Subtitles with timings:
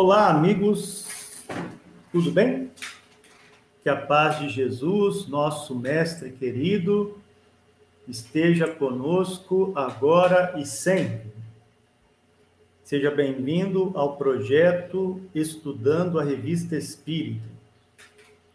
[0.00, 1.08] Olá, amigos,
[2.12, 2.70] tudo bem?
[3.82, 7.18] Que a paz de Jesus, nosso Mestre querido,
[8.06, 11.32] esteja conosco agora e sempre.
[12.84, 17.48] Seja bem-vindo ao projeto Estudando a Revista Espírita.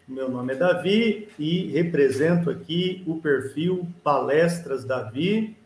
[0.07, 5.57] Meu nome é Davi e represento aqui o perfil Palestras Davi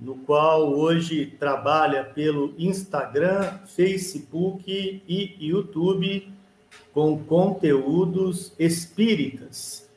[0.00, 4.64] no qual hoje trabalha pelo Instagram, Facebook
[5.06, 6.32] e YouTube
[6.92, 9.88] com conteúdos espíritas.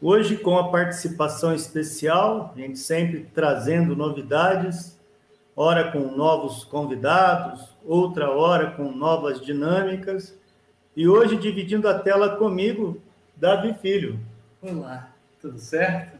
[0.00, 4.98] Hoje, com a participação especial, a gente sempre trazendo novidades,
[5.54, 10.34] hora com novos convidados, outra hora com novas dinâmicas,
[10.96, 13.00] e hoje dividindo a tela comigo,
[13.36, 14.18] Davi Filho.
[14.62, 16.19] Olá, tudo certo?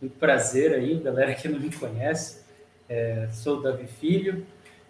[0.00, 2.42] Muito prazer aí, galera que não me conhece.
[2.88, 4.46] É, sou Davi Filho.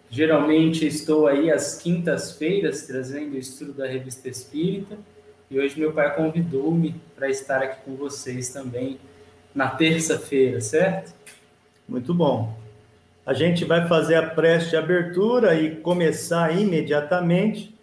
[0.09, 4.97] Geralmente estou aí às quintas-feiras trazendo o estudo da Revista Espírita.
[5.49, 8.99] E hoje meu pai convidou-me para estar aqui com vocês também
[9.53, 11.13] na terça-feira, certo?
[11.87, 12.57] Muito bom.
[13.25, 17.75] A gente vai fazer a prece de abertura e começar imediatamente,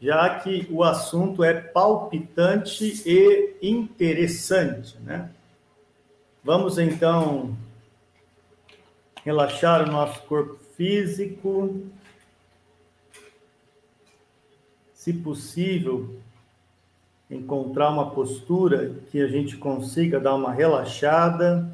[0.00, 5.28] já que o assunto é palpitante e interessante, né?
[6.44, 7.56] Vamos então
[9.24, 11.82] relaxar o nosso corpo físico.
[14.94, 16.16] Se possível,
[17.28, 21.68] encontrar uma postura que a gente consiga dar uma relaxada,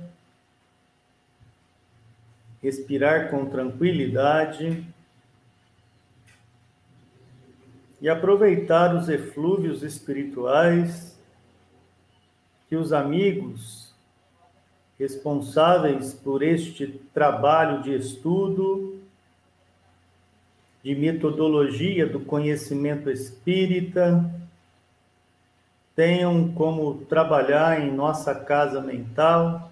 [2.62, 4.84] respirar com tranquilidade
[8.00, 11.18] e aproveitar os eflúvios espirituais
[12.66, 13.83] que os amigos
[15.05, 18.98] responsáveis por este trabalho de estudo,
[20.83, 24.24] de metodologia do conhecimento espírita,
[25.94, 29.70] tenham como trabalhar em nossa casa mental,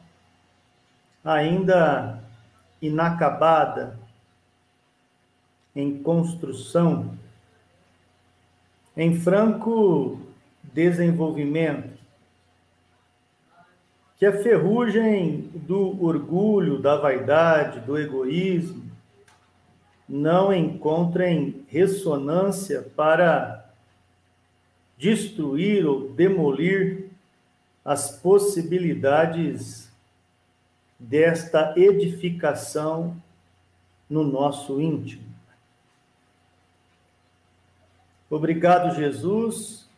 [1.25, 2.23] ainda
[2.81, 3.99] inacabada,
[5.75, 7.17] em construção,
[8.95, 10.21] em franco
[10.63, 12.02] desenvolvimento,
[14.23, 18.89] que a ferrugem do orgulho, da vaidade, do egoísmo
[20.09, 23.69] não encontrem ressonância para
[24.97, 27.11] destruir ou demolir
[27.85, 29.91] as possibilidades
[30.97, 33.21] desta edificação
[34.09, 35.27] no nosso íntimo.
[38.31, 39.89] Obrigado, Jesus,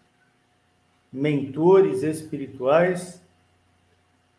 [1.13, 3.23] mentores espirituais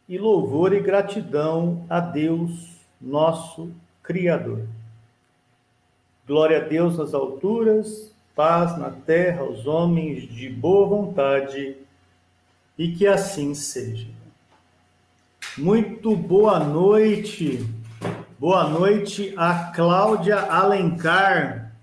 [0.07, 3.71] e louvor e gratidão a Deus, nosso
[4.03, 4.67] Criador.
[6.27, 11.75] Glória a Deus nas alturas, paz na terra aos homens de boa vontade,
[12.77, 14.07] e que assim seja.
[15.57, 17.65] Muito boa noite,
[18.37, 21.73] boa noite a Cláudia Alencar,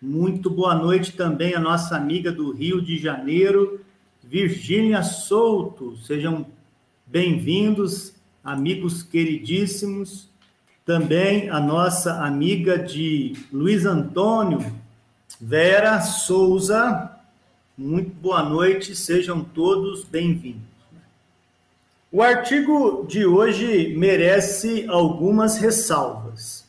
[0.00, 3.80] muito boa noite também a nossa amiga do Rio de Janeiro,
[4.22, 6.46] Virgínia Souto, sejam
[7.14, 10.28] Bem-vindos, amigos queridíssimos,
[10.84, 14.58] também a nossa amiga de Luiz Antônio,
[15.40, 17.12] Vera Souza.
[17.78, 20.66] Muito boa noite, sejam todos bem-vindos.
[22.10, 26.68] O artigo de hoje merece algumas ressalvas.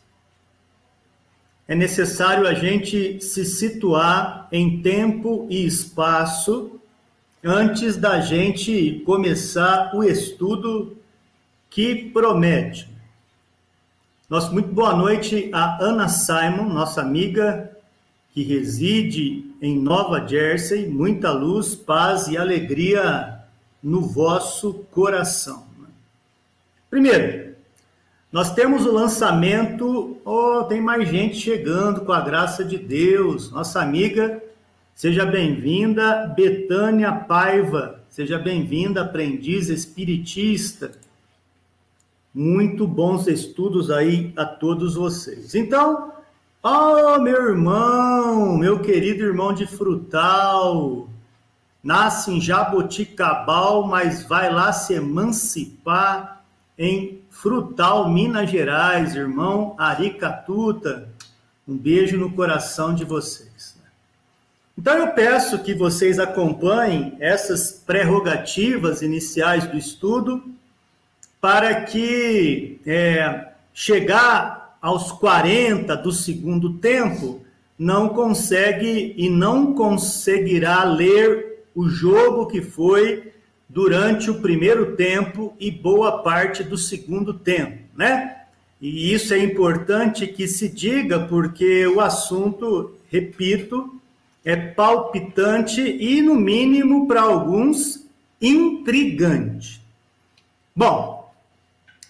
[1.67, 6.79] É necessário a gente se situar em tempo e espaço
[7.45, 10.97] antes da gente começar o estudo
[11.69, 12.89] que promete.
[14.28, 17.72] Nossa, muito boa noite a Ana Simon, nossa amiga
[18.34, 20.88] que reside em Nova Jersey.
[20.88, 23.41] Muita luz, paz e alegria
[23.81, 25.67] no vosso coração.
[26.89, 27.53] Primeiro,
[28.31, 33.52] nós temos o lançamento, oh, tem mais gente chegando com a graça de Deus.
[33.52, 34.41] Nossa amiga
[34.95, 37.99] Seja bem-vinda, Betânia Paiva.
[38.09, 40.93] Seja bem-vinda, aprendiz espiritista.
[42.33, 45.53] Muito bons estudos aí a todos vocês.
[45.53, 46.13] Então,
[46.63, 51.09] ó, oh, meu irmão, meu querido irmão de frutal,
[51.83, 56.45] nasce em Jaboticabal, mas vai lá se emancipar
[56.79, 61.09] em Frutal, Minas Gerais, irmão Aricatuta.
[61.67, 63.74] Um beijo no coração de vocês.
[64.77, 70.43] Então eu peço que vocês acompanhem essas prerrogativas iniciais do estudo
[71.39, 77.41] para que é, chegar aos 40 do segundo tempo
[77.77, 83.31] não consegue e não conseguirá ler o jogo que foi
[83.67, 88.43] durante o primeiro tempo e boa parte do segundo tempo, né?
[88.81, 93.94] E isso é importante que se diga, porque o assunto, repito,
[94.45, 98.05] é palpitante e, no mínimo, para alguns,
[98.39, 99.81] intrigante.
[100.75, 101.33] Bom,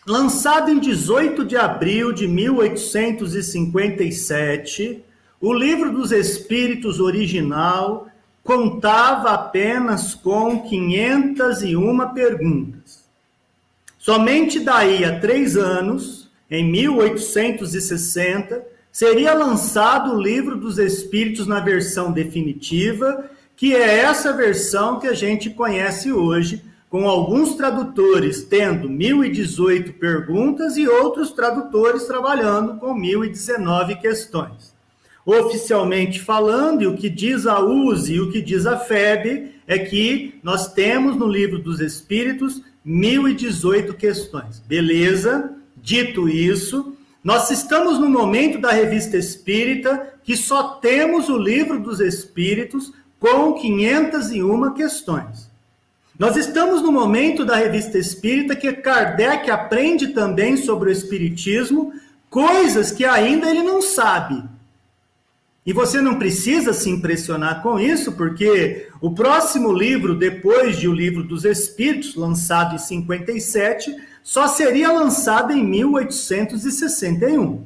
[0.06, 5.02] lançado em 18 de abril de 1857,
[5.40, 8.10] o Livro dos Espíritos original
[8.44, 13.06] contava apenas com 501 perguntas.
[13.98, 22.14] Somente daí a três anos, em 1860, seria lançado o Livro dos Espíritos na versão
[22.14, 29.92] definitiva, que é essa versão que a gente conhece hoje, com alguns tradutores tendo 1018
[30.00, 34.74] perguntas e outros tradutores trabalhando com 1019 questões
[35.26, 39.80] oficialmente falando, e o que diz a USE e o que diz a FEB é
[39.80, 44.60] que nós temos no livro dos Espíritos 1018 questões.
[44.60, 45.52] Beleza?
[45.76, 46.95] Dito isso,
[47.26, 53.54] nós estamos no momento da revista espírita que só temos o livro dos Espíritos com
[53.54, 55.50] 501 questões.
[56.20, 61.94] Nós estamos no momento da revista espírita que Kardec aprende também sobre o Espiritismo,
[62.30, 64.44] coisas que ainda ele não sabe
[65.66, 70.94] e você não precisa se impressionar com isso, porque o próximo livro, depois de O
[70.94, 73.96] Livro dos Espíritos, lançado em 57,
[74.26, 77.64] só seria lançado em 1861,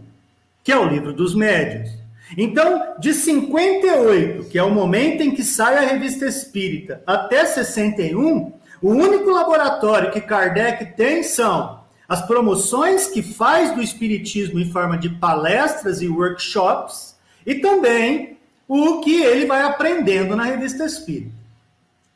[0.62, 1.90] que é o Livro dos Médios.
[2.38, 8.52] Então, de 58, que é o momento em que sai a revista espírita, até 61,
[8.82, 11.80] o único laboratório que Kardec tem são
[12.10, 17.16] as promoções que faz do espiritismo em forma de palestras e workshops
[17.46, 21.39] e também o que ele vai aprendendo na revista espírita.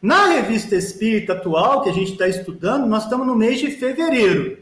[0.03, 4.57] Na revista espírita atual, que a gente está estudando, nós estamos no mês de fevereiro.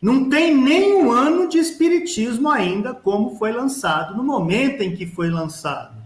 [0.00, 5.28] Não tem nenhum ano de espiritismo ainda, como foi lançado, no momento em que foi
[5.28, 5.96] lançado.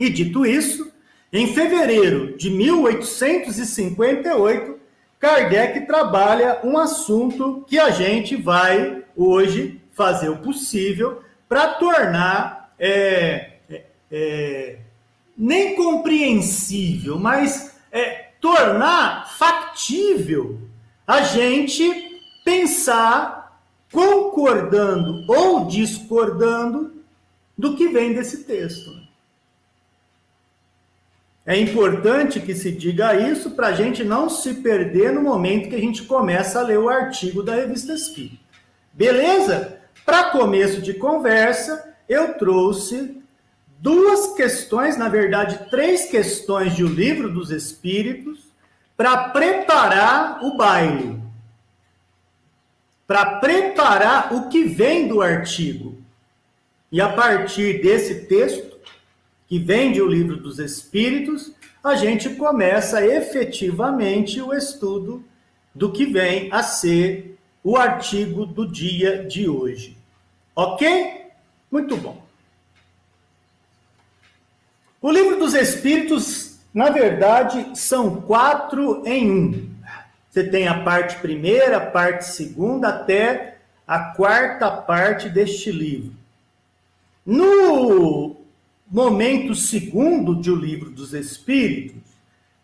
[0.00, 0.90] E dito isso,
[1.32, 4.76] em fevereiro de 1858,
[5.20, 13.58] Kardec trabalha um assunto que a gente vai hoje fazer o possível para tornar é,
[13.70, 14.78] é, é,
[15.40, 20.60] nem compreensível, mas é, tornar factível
[21.06, 23.58] a gente pensar
[23.90, 27.02] concordando ou discordando
[27.56, 29.00] do que vem desse texto.
[31.46, 35.74] É importante que se diga isso para a gente não se perder no momento que
[35.74, 38.44] a gente começa a ler o artigo da revista Espírita.
[38.92, 39.80] Beleza?
[40.04, 43.19] Para começo de conversa, eu trouxe
[43.80, 48.38] duas questões, na verdade, três questões de O Livro dos Espíritos,
[48.96, 51.18] para preparar o baile.
[53.06, 55.98] Para preparar o que vem do artigo.
[56.92, 58.76] E a partir desse texto,
[59.48, 65.24] que vem de O Livro dos Espíritos, a gente começa efetivamente o estudo
[65.74, 69.96] do que vem a ser o artigo do dia de hoje.
[70.54, 71.26] Ok?
[71.70, 72.29] Muito bom.
[75.02, 79.70] O livro dos Espíritos, na verdade, são quatro em um.
[80.28, 86.12] Você tem a parte primeira, a parte segunda, até a quarta parte deste livro.
[87.24, 88.36] No
[88.90, 92.02] momento segundo de O Livro dos Espíritos,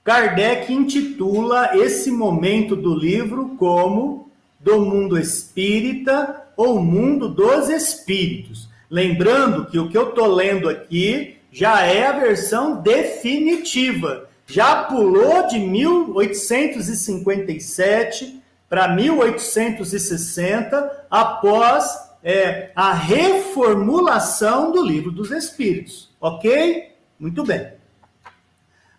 [0.04, 8.68] Kardec intitula esse momento do livro como Do Mundo Espírita ou Mundo dos Espíritos.
[8.90, 14.28] Lembrando que o que eu estou lendo aqui já é a versão definitiva.
[14.46, 26.10] Já pulou de 1857 para 1860, após é, a reformulação do Livro dos Espíritos.
[26.20, 26.92] Ok?
[27.18, 27.72] Muito bem.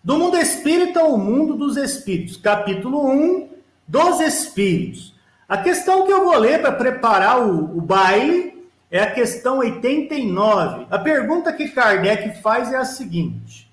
[0.02, 2.36] Do mundo espírita ao mundo dos espíritos.
[2.36, 3.50] Capítulo 1
[3.86, 5.14] dos espíritos.
[5.48, 8.57] A questão que eu vou ler para preparar o, o baile
[8.90, 10.86] é a questão 89.
[10.90, 13.70] A pergunta que Kardec faz é a seguinte: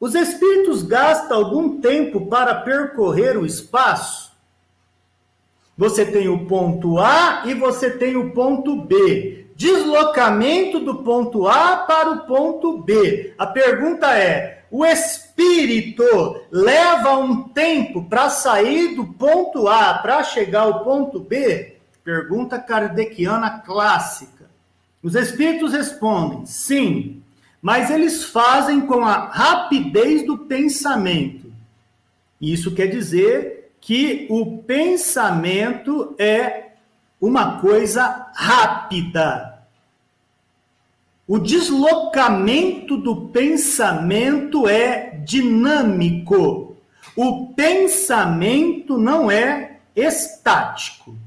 [0.00, 4.32] Os espíritos gastam algum tempo para percorrer o espaço?
[5.76, 9.46] Você tem o ponto A e você tem o ponto B.
[9.54, 13.34] Deslocamento do ponto A para o ponto B.
[13.38, 16.04] A pergunta é: o espírito
[16.50, 21.75] leva um tempo para sair do ponto A para chegar ao ponto B?
[22.06, 24.48] Pergunta kardeciana clássica.
[25.02, 27.20] Os espíritos respondem: sim,
[27.60, 31.52] mas eles fazem com a rapidez do pensamento.
[32.40, 36.74] Isso quer dizer que o pensamento é
[37.20, 39.64] uma coisa rápida.
[41.26, 46.76] O deslocamento do pensamento é dinâmico.
[47.16, 51.25] O pensamento não é estático.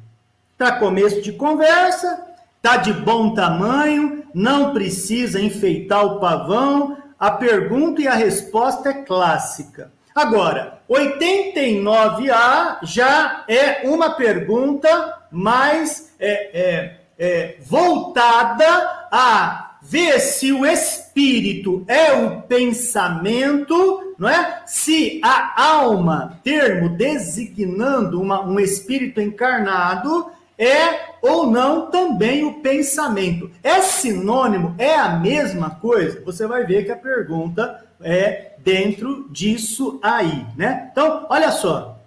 [0.60, 2.22] Para começo de conversa,
[2.62, 6.98] tá de bom tamanho, não precisa enfeitar o pavão.
[7.18, 9.90] A pergunta e a resposta é clássica.
[10.14, 20.66] Agora, 89A já é uma pergunta mais é, é, é, voltada a ver se o
[20.66, 24.62] espírito é o pensamento, não é?
[24.66, 33.50] Se a alma, termo designando uma, um espírito encarnado, é ou não também o pensamento.
[33.64, 34.76] É sinônimo?
[34.78, 36.22] É a mesma coisa?
[36.26, 40.90] Você vai ver que a pergunta é dentro disso aí, né?
[40.92, 41.98] Então, olha só.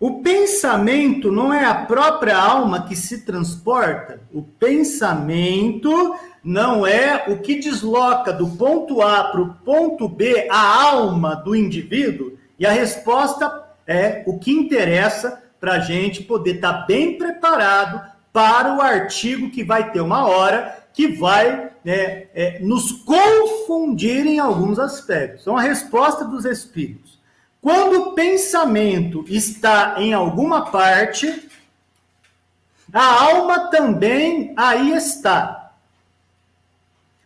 [0.00, 4.20] O pensamento não é a própria alma que se transporta.
[4.32, 10.82] O pensamento não é o que desloca do ponto A para o ponto B a
[10.82, 12.36] alma do indivíduo?
[12.58, 18.04] E a resposta é o que interessa para a gente poder estar tá bem preparado
[18.32, 24.40] para o artigo que vai ter uma hora que vai né, é, nos confundir em
[24.40, 25.42] alguns aspectos.
[25.42, 27.16] Então, a resposta dos espíritos.
[27.60, 31.48] Quando o pensamento está em alguma parte,
[32.92, 35.74] a alma também aí está.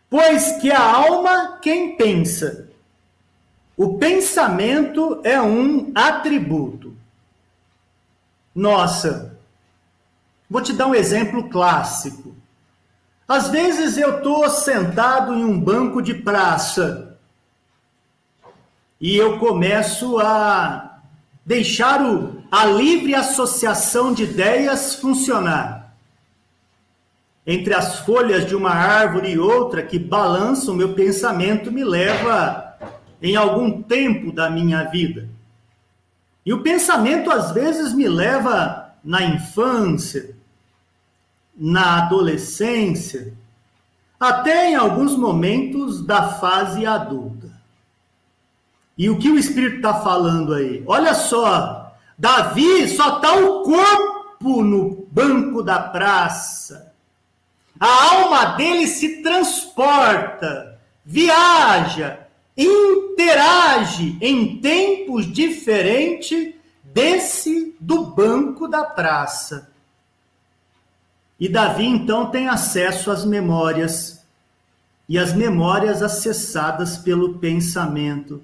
[0.07, 2.69] Pois que a alma quem pensa.
[3.75, 6.96] O pensamento é um atributo.
[8.57, 9.37] Nossa,
[10.49, 12.35] vou te dar um exemplo clássico.
[13.27, 17.19] Às vezes eu estou sentado em um banco de praça
[18.99, 21.01] e eu começo a
[21.45, 25.95] deixar o, a livre associação de ideias funcionar
[27.45, 32.75] entre as folhas de uma árvore e outra que balançam meu pensamento me leva
[33.21, 35.36] em algum tempo da minha vida.
[36.47, 40.35] E o pensamento às vezes me leva na infância,
[41.53, 43.33] na adolescência,
[44.19, 47.51] até em alguns momentos da fase adulta.
[48.97, 50.83] E o que o Espírito está falando aí?
[50.87, 56.87] Olha só, Davi só está o corpo no banco da praça
[57.79, 62.19] a alma dele se transporta, viaja,
[63.17, 69.71] interage em tempos diferentes desse do banco da praça.
[71.39, 74.23] E Davi então tem acesso às memórias
[75.09, 78.43] e as memórias acessadas pelo pensamento.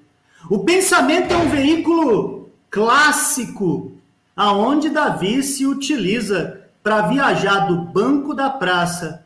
[0.49, 3.91] O pensamento é um veículo clássico
[4.35, 9.23] aonde Davi se utiliza para viajar do banco da praça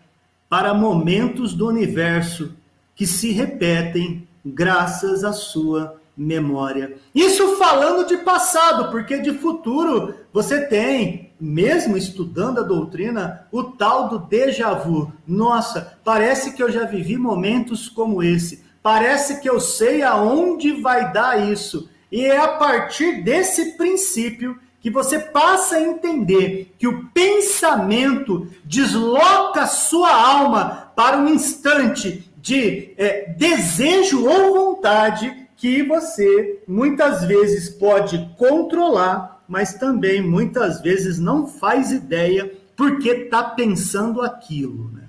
[0.50, 2.54] para momentos do universo
[2.94, 6.98] que se repetem graças à sua memória.
[7.14, 14.10] Isso falando de passado, porque de futuro você tem, mesmo estudando a doutrina, o tal
[14.10, 15.14] do déjà vu.
[15.28, 18.66] Nossa, parece que eu já vivi momentos como esse.
[18.82, 21.90] Parece que eu sei aonde vai dar isso.
[22.12, 29.68] E é a partir desse princípio que você passa a entender que o pensamento desloca
[29.68, 38.34] sua alma para um instante de é, desejo ou vontade que você muitas vezes pode
[38.38, 44.90] controlar, mas também muitas vezes não faz ideia porque está pensando aquilo.
[44.94, 45.04] Né?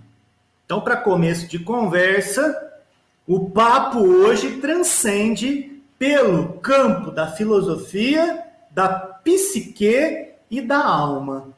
[0.64, 2.56] Então, para começo de conversa,
[3.24, 11.56] o papo hoje transcende pelo campo da filosofia, da psique e da alma.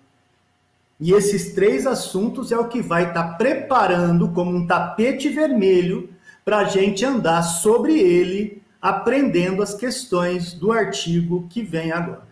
[1.01, 6.11] E esses três assuntos é o que vai estar tá preparando como um tapete vermelho
[6.45, 12.29] para a gente andar sobre ele, aprendendo as questões do artigo que vem agora.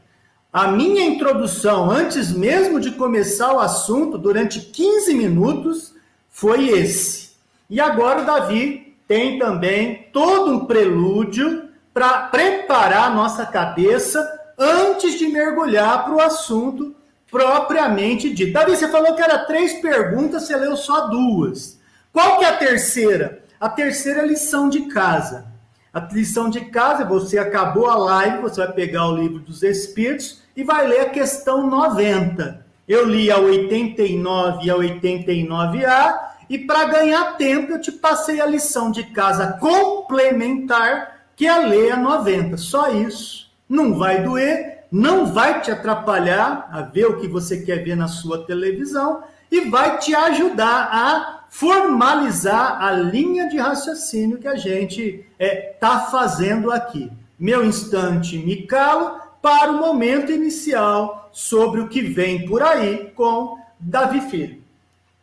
[0.53, 5.95] A minha introdução, antes mesmo de começar o assunto, durante 15 minutos,
[6.29, 7.31] foi esse.
[7.71, 14.27] E agora o Davi tem também todo um prelúdio para preparar nossa cabeça
[14.59, 16.95] antes de mergulhar para o assunto
[17.31, 18.53] propriamente dito.
[18.53, 21.79] Davi, você falou que era três perguntas, você leu só duas.
[22.13, 23.45] Qual que é a terceira?
[23.61, 25.47] A terceira é lição de casa.
[25.93, 30.43] A lição de casa, você acabou a live, você vai pegar o livro dos Espíritos
[30.57, 32.67] e vai ler a questão 90.
[32.87, 38.47] Eu li a 89 e a 89A E para ganhar tempo, eu te passei a
[38.47, 42.57] lição de casa complementar, que é a Leia 90.
[42.57, 43.51] Só isso.
[43.69, 48.09] Não vai doer, não vai te atrapalhar a ver o que você quer ver na
[48.09, 55.25] sua televisão e vai te ajudar a formalizar a linha de raciocínio que a gente
[55.39, 57.11] está é, tá fazendo aqui.
[57.39, 63.59] Meu instante me calo para o momento inicial sobre o que vem por aí com
[63.79, 64.63] Davi Filho.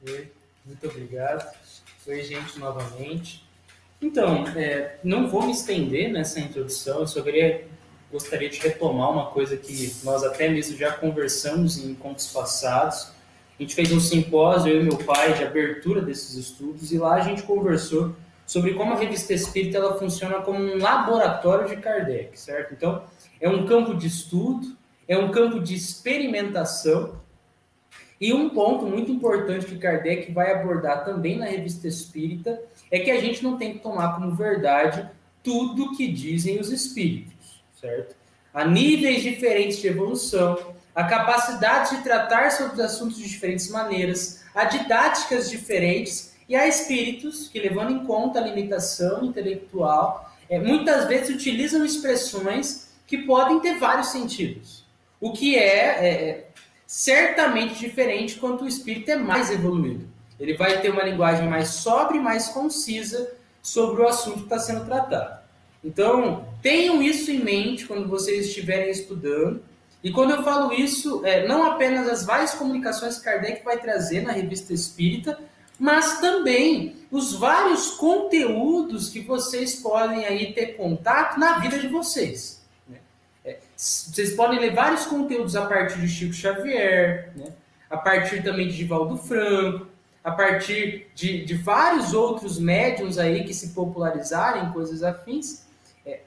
[0.08, 0.32] Oi,
[0.66, 1.46] muito obrigado.
[2.08, 3.46] Oi, gente, novamente.
[4.02, 7.68] Então, é, não vou me estender nessa introdução, eu só queria,
[8.12, 13.12] gostaria de retomar uma coisa que nós até mesmo já conversamos em encontros passados,
[13.58, 17.16] a gente fez um simpósio, eu e meu pai, de abertura desses estudos, e lá
[17.16, 22.40] a gente conversou sobre como a revista Espírita ela funciona como um laboratório de Kardec,
[22.40, 22.74] certo?
[22.74, 23.04] Então,
[23.40, 24.76] é um campo de estudo,
[25.08, 27.20] é um campo de experimentação,
[28.20, 33.12] e um ponto muito importante que Kardec vai abordar também na revista Espírita é que
[33.12, 35.10] a gente não tem que tomar como verdade
[35.44, 37.35] tudo que dizem os espíritos,
[37.79, 38.15] certo?
[38.53, 44.44] Há níveis diferentes de evolução, a capacidade de tratar sobre os assuntos de diferentes maneiras,
[44.55, 51.05] a didáticas diferentes e há espíritos que, levando em conta a limitação intelectual, é, muitas
[51.08, 54.86] vezes utilizam expressões que podem ter vários sentidos,
[55.20, 56.48] o que é, é
[56.88, 60.08] certamente diferente quanto o espírito é mais evoluído.
[60.39, 64.86] Ele vai ter uma linguagem mais sóbria mais concisa sobre o assunto que está sendo
[64.86, 65.45] tratado.
[65.86, 69.62] Então, tenham isso em mente quando vocês estiverem estudando
[70.04, 74.22] e quando eu falo isso, é, não apenas as várias comunicações que Kardec vai trazer
[74.22, 75.39] na revista Espírita,
[75.80, 82.63] mas também os vários conteúdos que vocês podem aí ter contato na vida de vocês.
[82.88, 82.98] Né?
[83.44, 87.51] É, vocês podem ler vários conteúdos a partir de Chico Xavier, né?
[87.89, 89.88] a partir também de Divaldo Franco,
[90.24, 95.65] a partir de, de vários outros médiums aí que se popularizarem, coisas afins,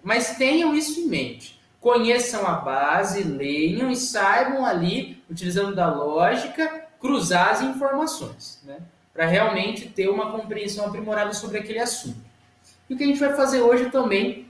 [0.03, 6.87] mas tenham isso em mente conheçam a base, leiam e saibam ali, utilizando da lógica,
[7.01, 8.79] cruzar as informações, né?
[9.13, 12.19] Para realmente ter uma compreensão aprimorada sobre aquele assunto.
[12.89, 14.47] E o que a gente vai fazer hoje também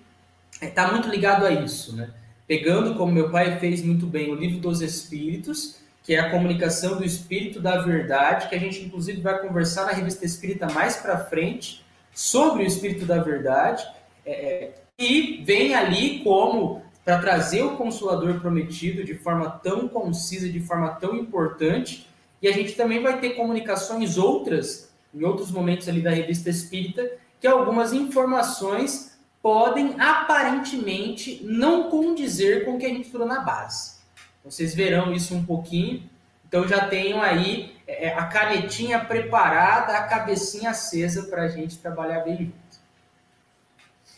[0.60, 2.10] está é, muito ligado a isso, né?
[2.46, 6.96] Pegando, como meu pai fez muito bem, o livro dos Espíritos, que é a comunicação
[6.96, 11.18] do Espírito da Verdade, que a gente inclusive vai conversar na revista Espírita mais para
[11.18, 13.86] frente sobre o Espírito da Verdade,
[14.24, 20.48] é, é e vem ali como para trazer o Consolador prometido de forma tão concisa,
[20.48, 22.06] de forma tão importante.
[22.42, 27.10] E a gente também vai ter comunicações outras, em outros momentos ali da revista Espírita,
[27.40, 33.98] que algumas informações podem aparentemente não condizer com o que a gente falou na base.
[34.44, 36.02] Vocês verão isso um pouquinho.
[36.46, 42.20] Então já tenham aí é, a canetinha preparada, a cabecinha acesa para a gente trabalhar
[42.20, 42.52] bem junto.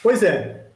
[0.02, 0.69] Pois é,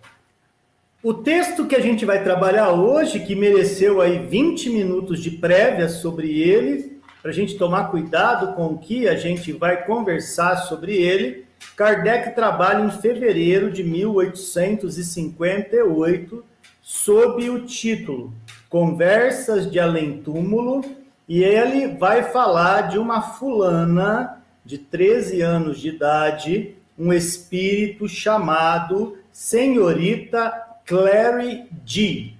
[1.04, 5.86] o texto que a gente vai trabalhar hoje, que mereceu aí 20 minutos de prévia
[5.86, 10.96] sobre ele, para a gente tomar cuidado com o que a gente vai conversar sobre
[10.96, 11.44] ele,
[11.76, 16.42] Kardec trabalha em fevereiro de 1858
[16.80, 18.32] sob o título
[18.70, 20.82] Conversas de Além Túmulo,
[21.28, 29.18] e ele vai falar de uma fulana de 13 anos de idade, um espírito chamado
[29.30, 32.34] Senhorita Clary D.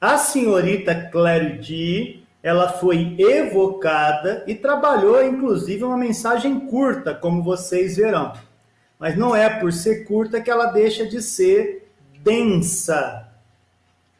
[0.00, 7.96] A senhorita Clary D, ela foi evocada e trabalhou, inclusive, uma mensagem curta, como vocês
[7.96, 8.34] verão.
[8.98, 11.90] Mas não é por ser curta que ela deixa de ser
[12.22, 13.28] densa,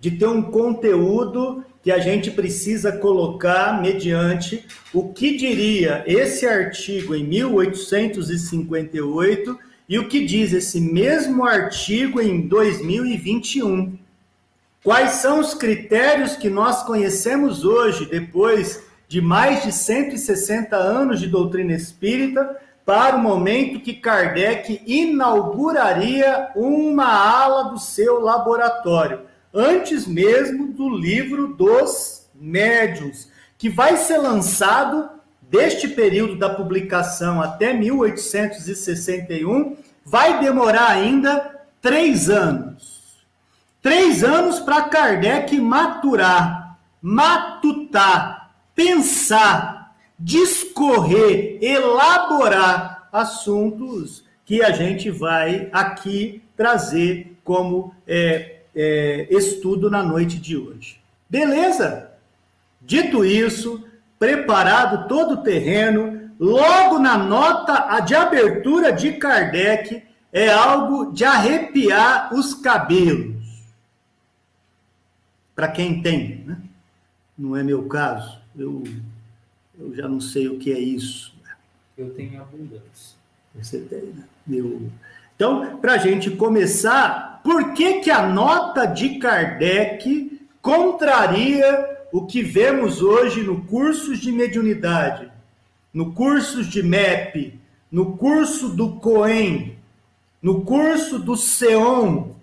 [0.00, 7.14] de ter um conteúdo que a gente precisa colocar mediante o que diria esse artigo
[7.14, 9.56] em 1858
[9.88, 13.96] e o que diz esse mesmo artigo em 2021?
[14.82, 21.28] Quais são os critérios que nós conhecemos hoje, depois de mais de 160 anos de
[21.28, 29.22] doutrina espírita, para o momento que Kardec inauguraria uma ala do seu laboratório,
[29.52, 35.15] antes mesmo do livro dos médiuns, que vai ser lançado
[35.50, 43.24] deste período da publicação até 1861, vai demorar ainda três anos.
[43.80, 56.42] Três anos para Kardec maturar, matutar, pensar, discorrer, elaborar assuntos que a gente vai aqui
[56.56, 61.00] trazer como é, é, estudo na noite de hoje.
[61.28, 62.10] Beleza?
[62.80, 63.84] Dito isso,
[64.18, 70.02] preparado todo o terreno, logo na nota de abertura de Kardec,
[70.32, 73.36] é algo de arrepiar os cabelos.
[75.54, 76.58] Para quem tem, né?
[77.36, 78.38] Não é meu caso.
[78.56, 78.84] Eu,
[79.78, 81.34] eu já não sei o que é isso.
[81.96, 83.16] Eu tenho abundância.
[83.54, 84.24] Você tem, né?
[84.50, 84.90] Eu...
[85.34, 92.40] Então, para a gente começar, por que, que a nota de Kardec contraria o que
[92.40, 95.30] vemos hoje no cursos de mediunidade,
[95.92, 97.60] no cursos de MEP,
[97.92, 99.76] no curso do COEM,
[100.40, 102.34] no curso do SEON,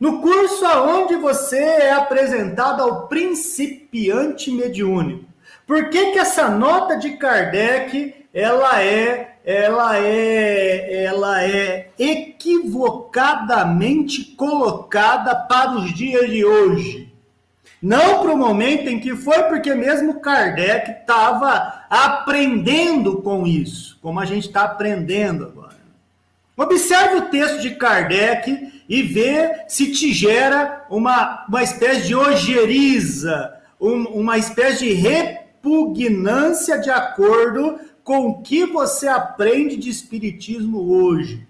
[0.00, 5.26] no curso aonde você é apresentado ao principiante mediúnico.
[5.66, 15.36] Por que, que essa nota de Kardec ela é ela é ela é equivocadamente colocada
[15.36, 17.07] para os dias de hoje?
[17.80, 24.18] Não para o momento em que foi, porque mesmo Kardec estava aprendendo com isso, como
[24.18, 25.78] a gente está aprendendo agora.
[26.56, 33.54] Observe o texto de Kardec e vê se te gera uma, uma espécie de ojeriza,
[33.80, 41.46] um, uma espécie de repugnância de acordo com o que você aprende de Espiritismo hoje,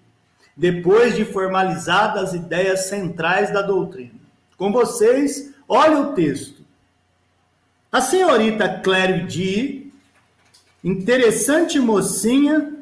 [0.54, 4.18] depois de formalizadas as ideias centrais da doutrina.
[4.58, 6.64] Com vocês, olha o texto.
[7.92, 9.86] A senhorita Claire D,
[10.82, 12.72] interessante mocinha,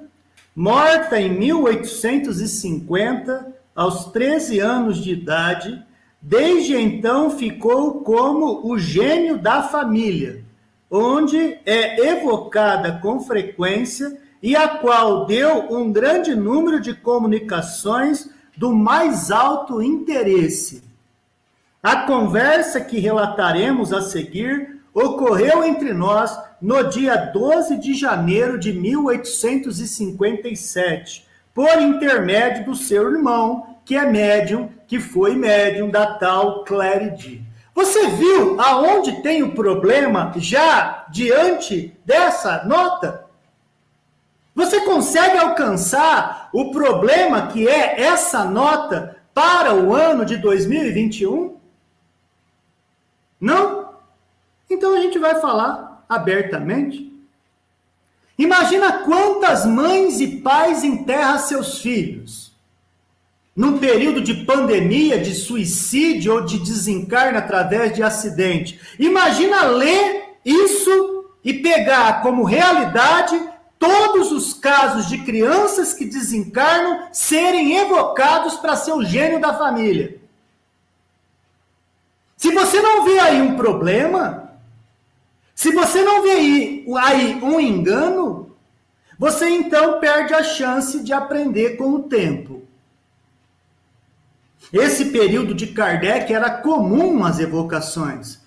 [0.54, 5.84] morta em 1850, aos 13 anos de idade,
[6.20, 10.44] desde então ficou como o gênio da família,
[10.90, 18.72] onde é evocada com frequência e a qual deu um grande número de comunicações do
[18.72, 20.85] mais alto interesse.
[21.86, 28.72] A conversa que relataremos a seguir ocorreu entre nós no dia 12 de janeiro de
[28.72, 37.10] 1857, por intermédio do seu irmão, que é médium, que foi médium da tal Clary
[37.10, 37.40] D.
[37.72, 43.26] Você viu aonde tem o problema já diante dessa nota?
[44.56, 51.54] Você consegue alcançar o problema que é essa nota para o ano de 2021?
[53.40, 53.90] Não?
[54.68, 57.12] Então a gente vai falar abertamente.
[58.38, 62.54] Imagina quantas mães e pais enterram seus filhos.
[63.54, 68.78] Num período de pandemia, de suicídio ou de desencarne através de acidente.
[68.98, 73.40] Imagina ler isso e pegar como realidade
[73.78, 80.20] todos os casos de crianças que desencarnam serem evocados para ser o gênio da família.
[82.36, 84.52] Se você não vê aí um problema,
[85.54, 88.54] se você não vê aí, aí um engano,
[89.18, 92.62] você então perde a chance de aprender com o tempo.
[94.70, 98.40] Esse período de Kardec era comum as evocações.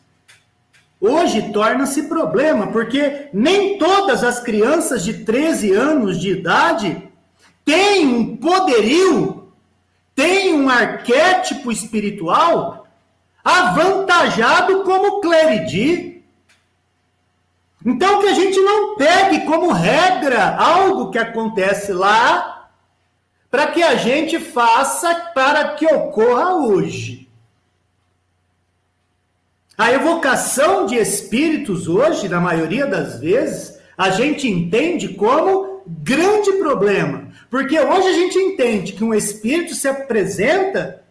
[1.01, 7.09] Hoje torna-se problema, porque nem todas as crianças de 13 anos de idade
[7.63, 9.51] têm um poderio,
[10.13, 12.78] têm um arquétipo espiritual
[13.43, 16.23] avantajado como Cleridi.
[17.85, 22.69] Então que a gente não pegue como regra algo que acontece lá
[23.49, 27.29] para que a gente faça para que ocorra hoje.
[29.77, 37.29] A evocação de espíritos hoje, na maioria das vezes, a gente entende como grande problema.
[37.49, 41.01] Porque hoje a gente entende que um espírito se apresenta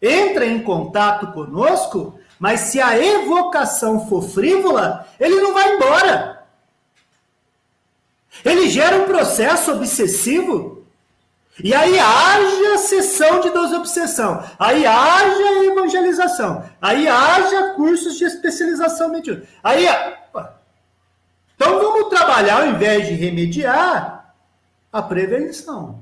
[0.00, 6.46] entra em contato conosco, mas se a evocação for frívola, ele não vai embora.
[8.44, 10.86] Ele gera um processo obsessivo.
[11.62, 14.44] E aí haja sessão de desobsessão.
[14.58, 16.64] Aí haja evangelização.
[16.80, 19.48] Aí haja cursos de especialização mediúnica.
[19.64, 19.86] Aí,
[21.56, 24.32] então vamos trabalhar, ao invés de remediar,
[24.92, 26.00] a prevenção.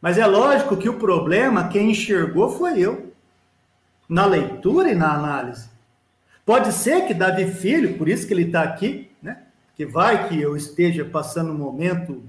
[0.00, 3.05] Mas é lógico que o problema, quem enxergou foi eu
[4.08, 5.68] na leitura e na análise.
[6.44, 9.38] Pode ser que Davi Filho, por isso que ele está aqui, né?
[9.74, 12.22] que vai que eu esteja passando um momento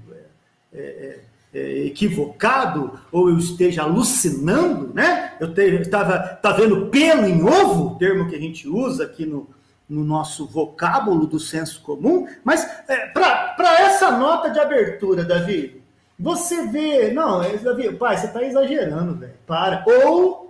[0.72, 1.20] é, é,
[1.54, 5.34] é, equivocado ou eu esteja alucinando, né?
[5.40, 9.48] Eu estava tá vendo pelo em ovo, termo que a gente usa aqui no,
[9.88, 15.80] no nosso vocábulo do senso comum, mas é, para essa nota de abertura, Davi,
[16.18, 19.84] você vê, não, é, Davi, pai, você está exagerando, velho, para.
[19.86, 20.47] Ou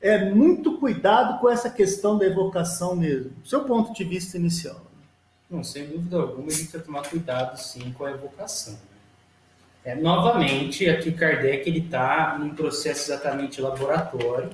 [0.00, 4.86] é muito cuidado com essa questão da evocação mesmo, seu ponto de vista inicial.
[5.50, 8.74] Não, sem dúvida alguma, a gente precisa tomar cuidado, sim, com a evocação.
[8.74, 8.78] Né?
[9.84, 14.50] É, novamente, aqui Kardec ele está num processo exatamente laboratório.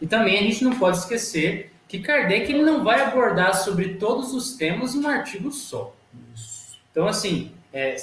[0.00, 4.34] E também a gente não pode esquecer que Kardec ele não vai abordar sobre todos
[4.34, 5.94] os temas em um artigo só.
[6.90, 7.96] Então, assim, é,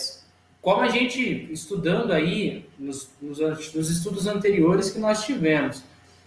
[0.62, 3.40] como a gente, estudando aí nos, nos,
[3.74, 5.84] nos, estudos anteriores que nós tivemos,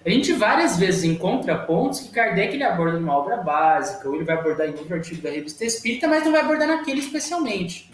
[0.07, 4.23] a gente várias vezes encontra pontos que Kardec ele aborda numa obra básica, ou ele
[4.23, 7.91] vai abordar em outro artigo da Revista Espírita, mas não vai abordar naquele especialmente.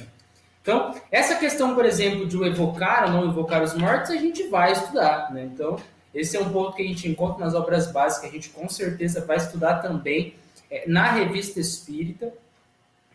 [0.60, 4.72] Então, essa questão, por exemplo, de evocar ou não evocar os mortos, a gente vai
[4.72, 5.32] estudar.
[5.32, 5.48] Né?
[5.54, 5.76] Então,
[6.14, 9.24] esse é um ponto que a gente encontra nas obras básicas, a gente com certeza
[9.24, 10.34] vai estudar também
[10.70, 12.30] é, na Revista Espírita.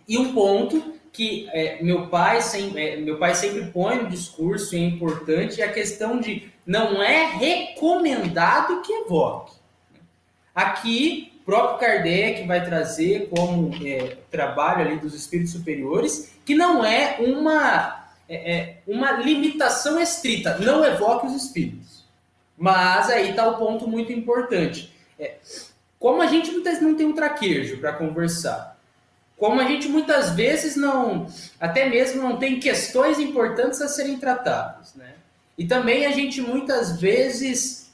[0.08, 4.75] E um ponto que é, meu, pai sempre, é, meu pai sempre põe no discurso
[4.75, 9.56] e é importante a questão de não é recomendado que evoque.
[10.53, 16.86] Aqui, o próprio Kardec vai trazer como é, trabalho ali dos espíritos superiores que não
[16.86, 22.06] é uma, é, é, uma limitação estrita, não evoque os espíritos.
[22.56, 24.93] Mas aí está o ponto muito importante.
[25.19, 25.38] É,
[25.97, 28.77] como a gente não tem, não tem um traquejo para conversar,
[29.38, 31.28] como a gente muitas vezes não,
[31.60, 35.13] até mesmo não tem questões importantes a serem tratadas, né?
[35.58, 37.91] E também a gente muitas vezes,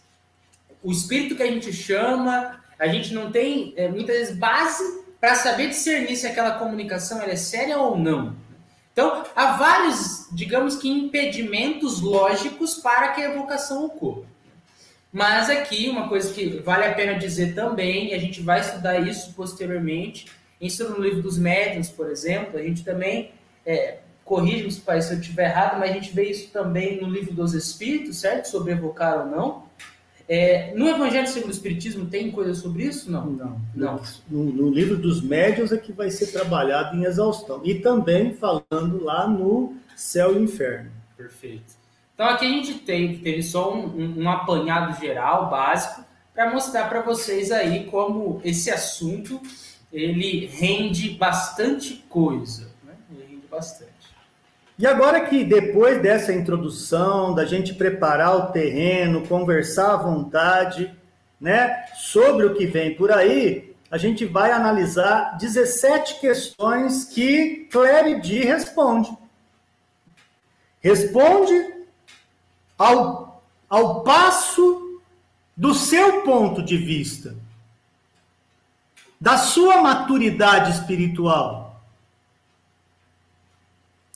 [0.81, 5.35] o espírito que a gente chama, a gente não tem é, muitas vezes base para
[5.35, 8.35] saber discernir se aquela comunicação é séria ou não.
[8.91, 14.23] Então, há vários, digamos que, impedimentos lógicos para que a evocação ocorra.
[15.11, 18.99] Mas aqui, uma coisa que vale a pena dizer também, e a gente vai estudar
[18.99, 20.25] isso posteriormente,
[20.65, 23.31] isso no livro dos médiuns, por exemplo, a gente também,
[23.65, 27.53] é, corrige-me se eu estiver errado, mas a gente vê isso também no livro dos
[27.53, 28.45] Espíritos, certo?
[28.45, 29.63] Sobre evocar ou não.
[30.27, 33.11] É, no Evangelho segundo o Espiritismo tem coisa sobre isso?
[33.11, 33.25] Não.
[33.25, 33.61] Não.
[33.75, 34.01] não.
[34.29, 37.61] No, no, livro dos médiuns é que vai ser trabalhado em exaustão.
[37.63, 40.91] E também falando lá no Céu e Inferno.
[41.17, 41.73] Perfeito.
[42.13, 46.87] Então aqui a gente teve, teve só um, um, um apanhado geral, básico, para mostrar
[46.87, 49.41] para vocês aí como esse assunto
[49.93, 52.93] ele rende bastante coisa, né?
[53.11, 53.93] Ele rende bastante.
[54.77, 60.91] E agora que depois dessa introdução, da gente preparar o terreno, conversar à vontade,
[61.39, 68.39] né, sobre o que vem por aí, a gente vai analisar 17 questões que Clarity
[68.39, 69.15] responde.
[70.81, 71.53] Responde
[72.75, 74.99] ao, ao passo
[75.55, 77.42] do seu ponto de vista
[79.23, 81.81] da sua maturidade espiritual.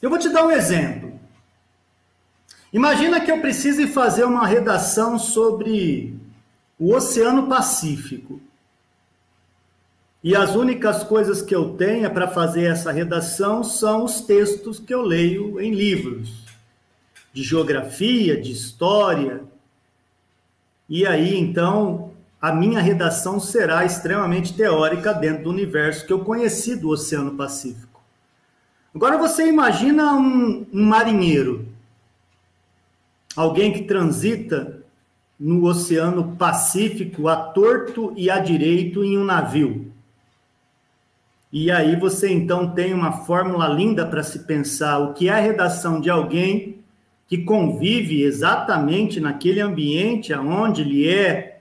[0.01, 1.17] Eu vou te dar um exemplo.
[2.73, 6.13] Imagina que eu precise fazer uma redação sobre
[6.77, 8.41] o Oceano Pacífico.
[10.21, 14.93] E as únicas coisas que eu tenho para fazer essa redação são os textos que
[14.93, 16.43] eu leio em livros
[17.31, 19.41] de geografia, de história.
[20.89, 22.06] E aí, então,
[22.41, 28.01] a minha redação será extremamente teórica dentro do universo que eu conheci do Oceano Pacífico.
[28.93, 31.67] Agora você imagina um, um marinheiro,
[33.35, 34.83] alguém que transita
[35.39, 39.91] no Oceano Pacífico a torto e a direito em um navio.
[41.51, 45.39] E aí você então tem uma fórmula linda para se pensar o que é a
[45.39, 46.79] redação de alguém
[47.27, 51.56] que convive exatamente naquele ambiente aonde lhe é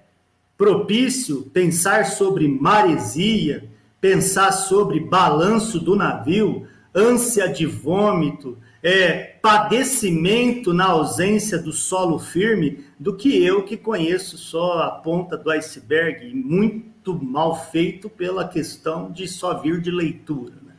[0.57, 3.69] propício pensar sobre maresia,
[4.01, 12.85] pensar sobre balanço do navio, ânsia de vômito, é, padecimento na ausência do solo firme,
[12.99, 19.11] do que eu que conheço só a ponta do iceberg, muito mal feito pela questão
[19.11, 20.55] de só vir de leitura.
[20.65, 20.73] Né?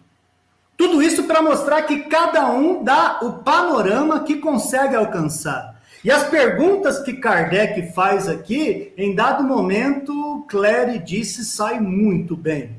[0.76, 5.77] Tudo isso para mostrar que cada um dá o panorama que consegue alcançar.
[6.08, 12.70] E as perguntas que Kardec faz aqui, em dado momento, Claire disse sai muito bem.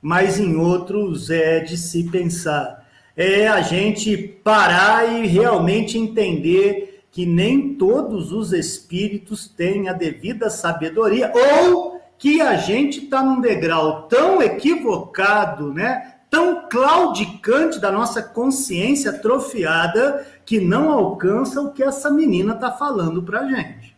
[0.00, 2.86] Mas em outros é de se pensar.
[3.16, 10.48] É a gente parar e realmente entender que nem todos os espíritos têm a devida
[10.48, 16.12] sabedoria, ou que a gente está num degrau tão equivocado, né?
[16.36, 23.22] Tão claudicante da nossa consciência atrofiada que não alcança o que essa menina está falando
[23.22, 23.96] para gente.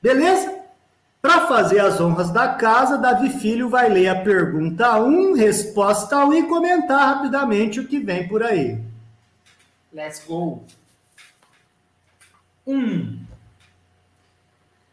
[0.00, 0.56] Beleza?
[1.20, 6.32] Para fazer as honras da casa, Davi Filho vai ler a pergunta 1, resposta 1
[6.32, 8.78] e comentar rapidamente o que vem por aí.
[9.92, 10.62] Let's go.
[12.64, 13.18] 1.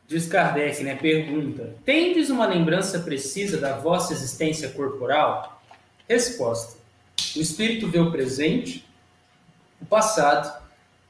[0.07, 0.95] Diz Kardec, né?
[0.95, 5.52] Pergunta: Tendes uma lembrança precisa da vossa existência corporal?
[6.13, 6.77] Resposta:
[7.35, 8.85] O espírito vê o presente,
[9.81, 10.61] o passado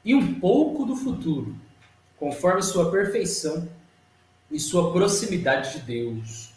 [0.02, 1.54] e um pouco do futuro,
[2.18, 3.68] conforme sua perfeição
[4.50, 6.54] e sua proximidade de Deus.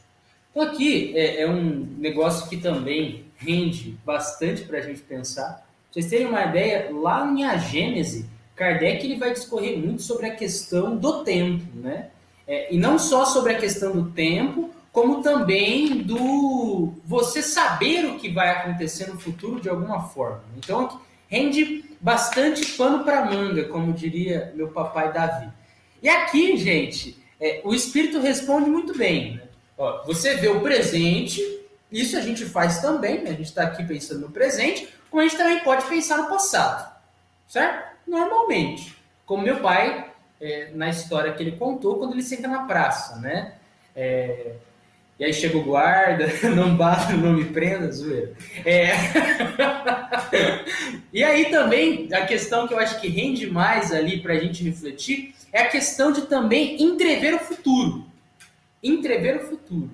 [0.50, 5.50] Então, aqui é, é um negócio que também rende bastante para a gente pensar.
[5.54, 10.26] Pra vocês terem uma ideia, lá em A Gênese, Kardec ele vai discorrer muito sobre
[10.26, 12.10] a questão do tempo, né?
[12.48, 18.18] É, e não só sobre a questão do tempo, como também do você saber o
[18.18, 20.42] que vai acontecer no futuro de alguma forma.
[20.58, 25.50] Então, rende bastante pano para manga, como diria meu papai Davi.
[26.02, 29.36] E aqui, gente, é, o espírito responde muito bem.
[29.36, 29.44] Né?
[29.78, 31.44] Ó, você vê o presente,
[31.92, 33.30] isso a gente faz também, né?
[33.30, 36.92] a gente está aqui pensando no presente, como a gente também pode pensar no passado,
[37.48, 37.98] certo?
[38.08, 43.18] Normalmente, como meu pai, é, na história que ele contou, quando ele senta na praça,
[43.18, 43.54] né?
[43.96, 44.56] É,
[45.20, 48.34] e aí chega o guarda, não bata, não me prenda, zoeira.
[48.64, 48.92] É...
[51.12, 54.64] e aí também, a questão que eu acho que rende mais ali para a gente
[54.64, 58.06] refletir é a questão de também entrever o futuro.
[58.84, 59.90] Entrever o futuro.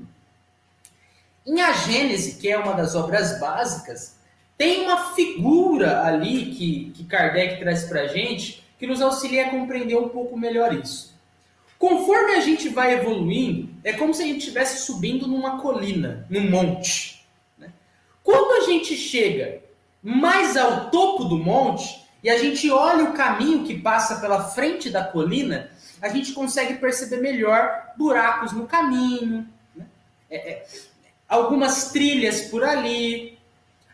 [1.46, 4.18] Em A Gênese, que é uma das obras básicas,
[4.58, 9.50] tem uma figura ali que, que Kardec traz para a gente que nos auxilia a
[9.50, 11.13] compreender um pouco melhor isso.
[11.84, 16.50] Conforme a gente vai evoluindo, é como se a gente estivesse subindo numa colina, num
[16.50, 17.28] monte.
[17.58, 17.74] Né?
[18.24, 19.62] Quando a gente chega
[20.02, 24.90] mais ao topo do monte e a gente olha o caminho que passa pela frente
[24.90, 29.86] da colina, a gente consegue perceber melhor buracos no caminho, né?
[30.30, 30.66] é, é,
[31.28, 33.38] algumas trilhas por ali,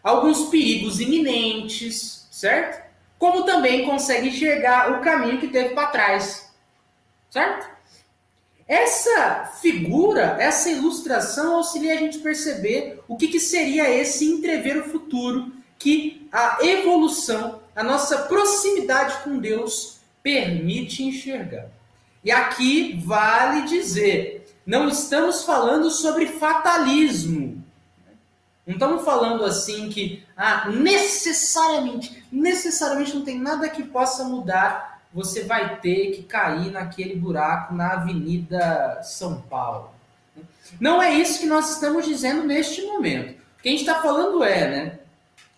[0.04, 2.88] alguns perigos iminentes, certo?
[3.18, 6.54] Como também consegue enxergar o caminho que teve para trás,
[7.32, 7.79] certo?
[8.70, 14.92] Essa figura, essa ilustração auxilia a gente perceber o que, que seria esse entrever o
[14.92, 21.66] futuro que a evolução, a nossa proximidade com Deus permite enxergar.
[22.24, 27.64] E aqui vale dizer, não estamos falando sobre fatalismo.
[28.68, 35.44] Não estamos falando assim que ah, necessariamente, necessariamente não tem nada que possa mudar você
[35.44, 39.92] vai ter que cair naquele buraco na Avenida São Paulo.
[40.80, 43.40] Não é isso que nós estamos dizendo neste momento.
[43.58, 45.00] O que a gente está falando é, né?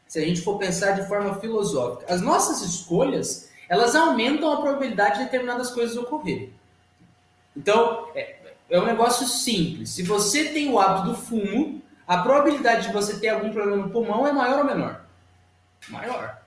[0.07, 5.19] Se a gente for pensar de forma filosófica, as nossas escolhas elas aumentam a probabilidade
[5.19, 6.53] de determinadas coisas ocorrerem.
[7.55, 8.35] Então, é,
[8.69, 9.91] é um negócio simples.
[9.91, 13.89] Se você tem o hábito do fumo, a probabilidade de você ter algum problema no
[13.89, 15.05] pulmão é maior ou menor?
[15.87, 16.40] Maior.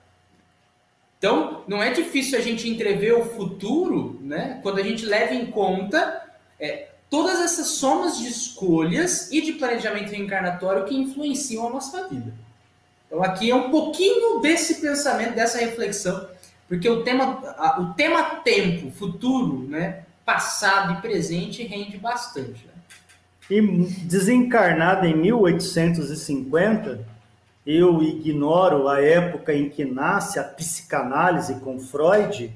[1.25, 4.59] Então, não é difícil a gente entrever o futuro, né?
[4.61, 6.21] Quando a gente leva em conta
[6.59, 12.31] é, todas essas somas de escolhas e de planejamento reencarnatório que influenciam a nossa vida.
[13.07, 16.27] Então, aqui é um pouquinho desse pensamento, dessa reflexão,
[16.67, 20.03] porque o tema, a, o tema tempo, futuro, né?
[20.23, 22.67] Passado e presente rende bastante.
[22.67, 22.73] Né?
[23.49, 23.61] E
[24.05, 27.14] desencarnado em 1850
[27.65, 32.53] eu ignoro a época em que nasce a psicanálise com Freud,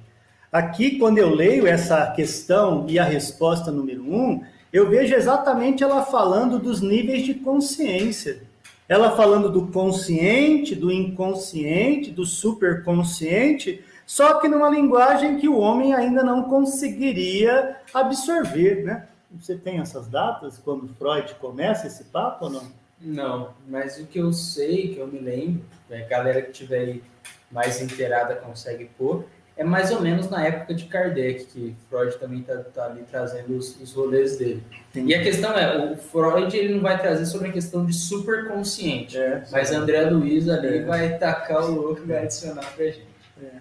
[0.52, 6.04] aqui, quando eu leio essa questão e a resposta número um, eu vejo exatamente ela
[6.06, 8.44] falando dos níveis de consciência.
[8.88, 15.94] Ela falando do consciente, do inconsciente, do superconsciente, só que numa linguagem que o homem
[15.94, 19.08] ainda não conseguiria absorver, né?
[19.40, 22.64] Você tem essas datas quando Freud começa esse papo ou não?
[23.02, 26.80] Não, mas o que eu sei, que eu me lembro, né, a galera que tiver
[26.80, 27.04] aí
[27.52, 29.26] mais inteirada consegue pôr,
[29.60, 33.58] é mais ou menos na época de Kardec, que Freud também está tá ali trazendo
[33.58, 34.64] os, os rolês dele.
[34.96, 39.18] E a questão é, o Freud ele não vai trazer sobre a questão de superconsciente,
[39.18, 40.86] é, mas André Luiz ali é.
[40.86, 43.08] vai tacar o louco e vai adicionar para gente.
[43.44, 43.52] É.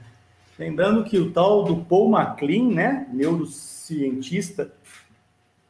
[0.56, 4.70] Lembrando que o tal do Paul MacLean, né, neurocientista,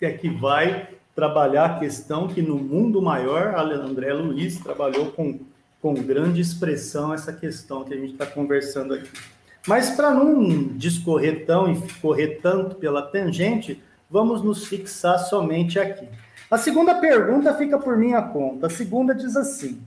[0.00, 5.40] é que vai trabalhar a questão que no mundo maior, André Luiz trabalhou com,
[5.82, 9.11] com grande expressão essa questão que a gente está conversando aqui.
[9.66, 16.07] Mas para não discorrer tão e correr tanto pela tangente, vamos nos fixar somente aqui.
[16.49, 18.68] A segunda pergunta fica por minha conta.
[18.68, 19.82] A segunda diz assim: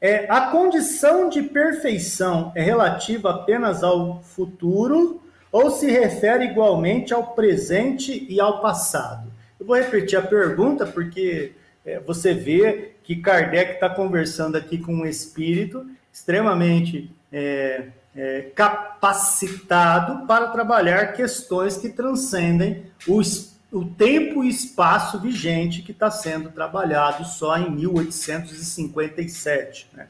[0.00, 7.34] é, a condição de perfeição é relativa apenas ao futuro ou se refere igualmente ao
[7.34, 9.31] presente e ao passado?
[9.62, 11.52] Eu vou repetir a pergunta porque
[11.86, 17.84] é, você vê que Kardec está conversando aqui com um espírito extremamente é,
[18.16, 23.20] é, capacitado para trabalhar questões que transcendem o,
[23.70, 29.86] o tempo e espaço vigente que está sendo trabalhado só em 1857.
[29.94, 30.08] Né?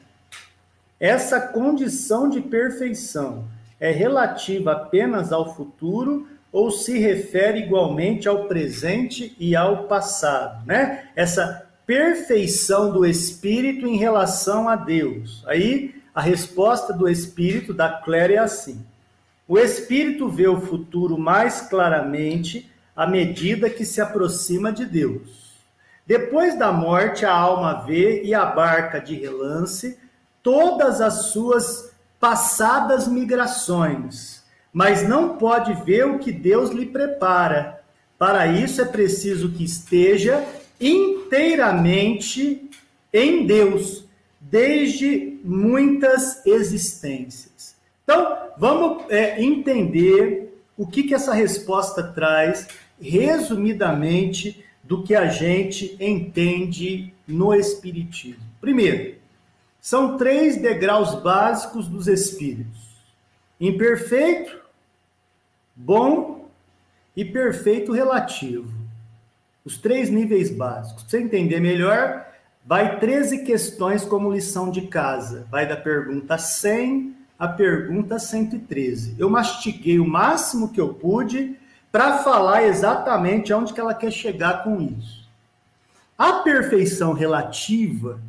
[0.99, 3.45] essa condição de perfeição
[3.79, 11.09] é relativa apenas ao futuro ou se refere igualmente ao presente e ao passado, né?
[11.15, 15.43] Essa perfeição do espírito em relação a Deus.
[15.47, 18.85] Aí a resposta do espírito da Claire é assim:
[19.47, 25.43] o espírito vê o futuro mais claramente à medida que se aproxima de Deus.
[26.05, 29.97] Depois da morte, a alma vê e abarca de relance
[30.43, 34.42] todas as suas passadas migrações,
[34.73, 37.81] mas não pode ver o que Deus lhe prepara.
[38.17, 40.43] Para isso é preciso que esteja
[40.81, 42.69] inteiramente
[43.13, 44.05] em Deus,
[44.41, 47.75] desde muitas existências.
[48.03, 52.67] Então, vamos é, entender o que, que essa resposta traz,
[52.99, 58.43] resumidamente, do que a gente entende no Espiritismo.
[58.59, 59.15] Primeiro,
[59.79, 62.81] são três degraus básicos dos espíritos:
[63.59, 64.62] imperfeito,
[65.75, 66.49] bom
[67.15, 68.71] e perfeito relativo.
[69.65, 71.03] Os três níveis básicos.
[71.03, 72.25] Para você entender melhor,
[72.65, 75.47] vai 13 questões como lição de casa.
[75.49, 79.15] Vai da pergunta 100 à pergunta 113.
[79.17, 81.57] Eu mastiguei o máximo que eu pude
[81.91, 85.29] para falar exatamente aonde que ela quer chegar com isso.
[86.17, 88.19] A perfeição relativa,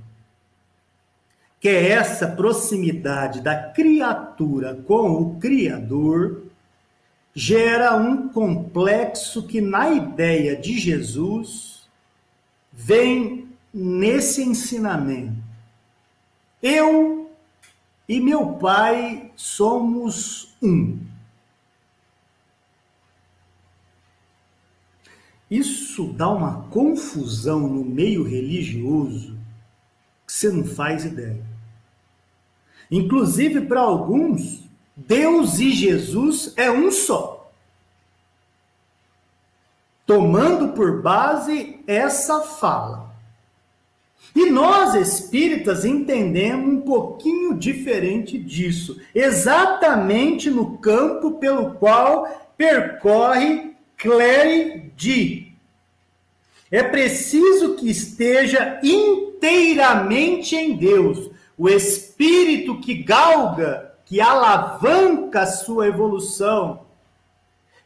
[1.61, 6.44] que é essa proximidade da criatura com o Criador,
[7.35, 11.89] gera um complexo que, na ideia de Jesus,
[12.73, 15.43] vem nesse ensinamento.
[16.63, 17.31] Eu
[18.09, 20.99] e meu pai somos um.
[25.51, 29.39] Isso dá uma confusão no meio religioso
[30.27, 31.45] que você não faz ideia.
[32.91, 34.64] Inclusive, para alguns,
[34.97, 37.51] Deus e Jesus é um só.
[40.07, 43.13] Tomando por base essa fala.
[44.35, 54.93] E nós espíritas entendemos um pouquinho diferente disso, exatamente no campo pelo qual percorre Clary
[54.97, 55.49] D.
[56.71, 66.85] É preciso que esteja inteiramente em Deus, o espírito que galga que alavanca sua evolução,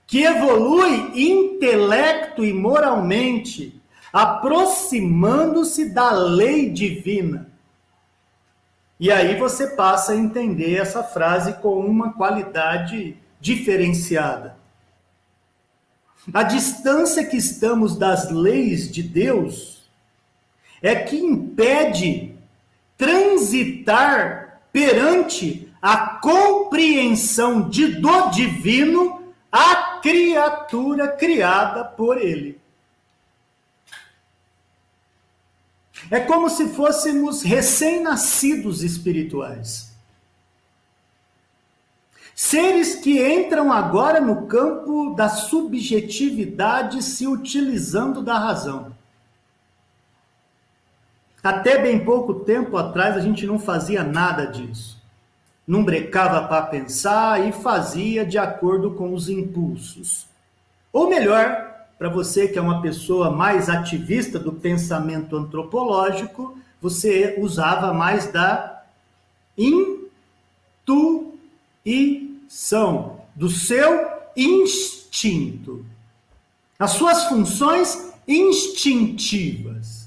[0.07, 3.81] que evolui intelecto e moralmente,
[4.13, 7.51] aproximando-se da lei divina.
[8.99, 14.57] E aí você passa a entender essa frase com uma qualidade diferenciada.
[16.35, 19.89] A distância que estamos das leis de Deus
[20.83, 22.35] é que impede
[22.97, 32.61] transitar perante a compreensão de do divino a criatura criada por ele.
[36.11, 39.93] É como se fôssemos recém-nascidos espirituais.
[42.35, 48.97] Seres que entram agora no campo da subjetividade se utilizando da razão.
[51.43, 54.98] Até bem pouco tempo atrás a gente não fazia nada disso
[55.69, 60.27] não brecava para pensar e fazia de acordo com os impulsos.
[60.91, 67.93] Ou melhor, para você que é uma pessoa mais ativista do pensamento antropológico, você usava
[67.93, 68.83] mais da
[70.87, 71.21] intuição,
[73.35, 75.85] do seu instinto.
[76.79, 79.98] As suas funções instintivas.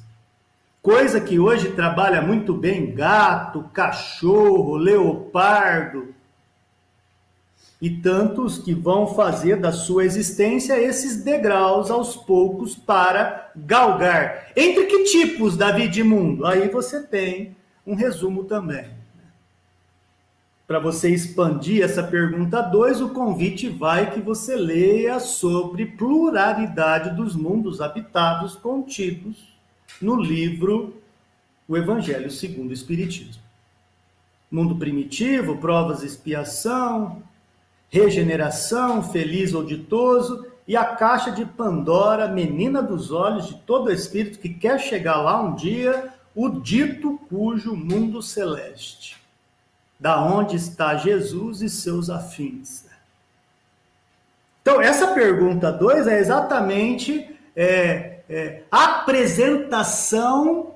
[0.82, 6.15] Coisa que hoje trabalha muito bem gato, cachorro, leopardo
[7.79, 14.47] e tantos que vão fazer da sua existência esses degraus aos poucos para galgar.
[14.55, 16.47] Entre que tipos, Davi de mundo?
[16.47, 17.55] Aí você tem
[17.86, 18.89] um resumo também.
[20.65, 27.36] Para você expandir essa pergunta 2, o convite vai que você leia sobre pluralidade dos
[27.36, 29.50] mundos habitados contidos
[30.01, 31.01] no livro
[31.67, 33.41] O Evangelho segundo o Espiritismo.
[34.49, 37.23] Mundo primitivo, provas, expiação,
[37.89, 44.39] regeneração, feliz ou ditoso, e a caixa de Pandora, menina dos olhos de todo espírito
[44.39, 49.17] que quer chegar lá um dia, o dito cujo mundo celeste.
[49.99, 52.85] Da onde está Jesus e seus afins?
[54.61, 60.75] Então, essa pergunta 2 é exatamente é, é, apresentação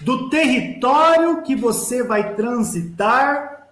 [0.00, 3.68] do território que você vai transitar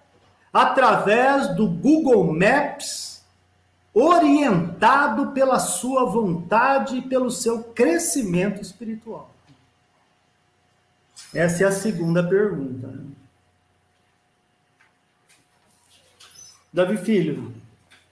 [0.53, 3.21] através do Google Maps,
[3.93, 9.29] orientado pela sua vontade e pelo seu crescimento espiritual?
[11.33, 12.93] Essa é a segunda pergunta.
[16.71, 17.53] Davi Filho,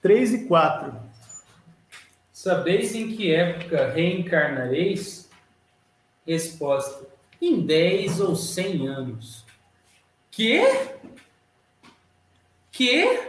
[0.02, 1.09] 3 e 4.
[2.42, 5.28] Sabeis em que época reencarnareis?
[6.26, 7.06] Resposta:
[7.38, 9.44] em 10 ou 100 anos.
[10.30, 10.62] Que?
[12.72, 13.28] Que?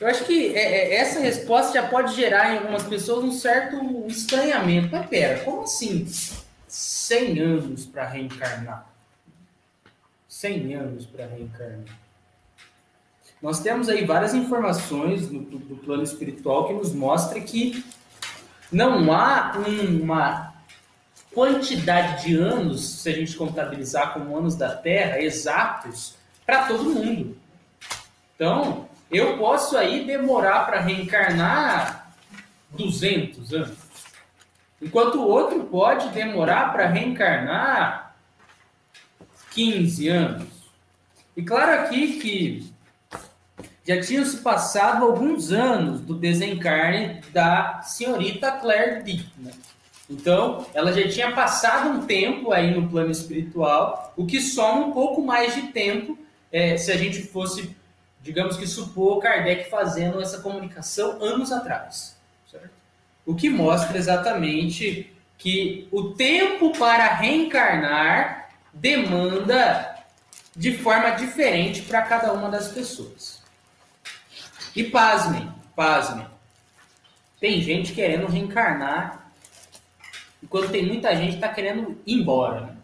[0.00, 3.76] Eu acho que é, é, essa resposta já pode gerar em algumas pessoas um certo
[4.06, 4.88] estranhamento.
[4.90, 6.06] Mas pera, como assim
[6.66, 8.90] 100 anos para reencarnar?
[10.26, 11.99] 100 anos para reencarnar.
[13.42, 17.84] Nós temos aí várias informações no, do plano espiritual que nos mostra que
[18.70, 19.52] não há
[20.02, 20.52] uma
[21.32, 26.14] quantidade de anos, se a gente contabilizar como anos da Terra, exatos,
[26.44, 27.36] para todo mundo.
[28.34, 32.12] Então, eu posso aí demorar para reencarnar
[32.70, 33.78] 200 anos,
[34.82, 38.14] enquanto o outro pode demorar para reencarnar
[39.52, 40.48] 15 anos.
[41.36, 42.69] E claro aqui que
[43.90, 49.52] já tinham se passado alguns anos do desencarne da senhorita Claire Dickman.
[50.08, 54.92] Então, ela já tinha passado um tempo aí no plano espiritual, o que soma um
[54.92, 56.16] pouco mais de tempo
[56.52, 57.74] é, se a gente fosse,
[58.22, 62.16] digamos que supor Kardec fazendo essa comunicação anos atrás.
[62.48, 62.70] Certo?
[63.26, 69.96] O que mostra exatamente que o tempo para reencarnar demanda
[70.54, 73.39] de forma diferente para cada uma das pessoas.
[74.74, 76.26] E pasmem, pasmem.
[77.40, 79.32] Tem gente querendo reencarnar
[80.42, 82.76] enquanto tem muita gente que está querendo ir embora.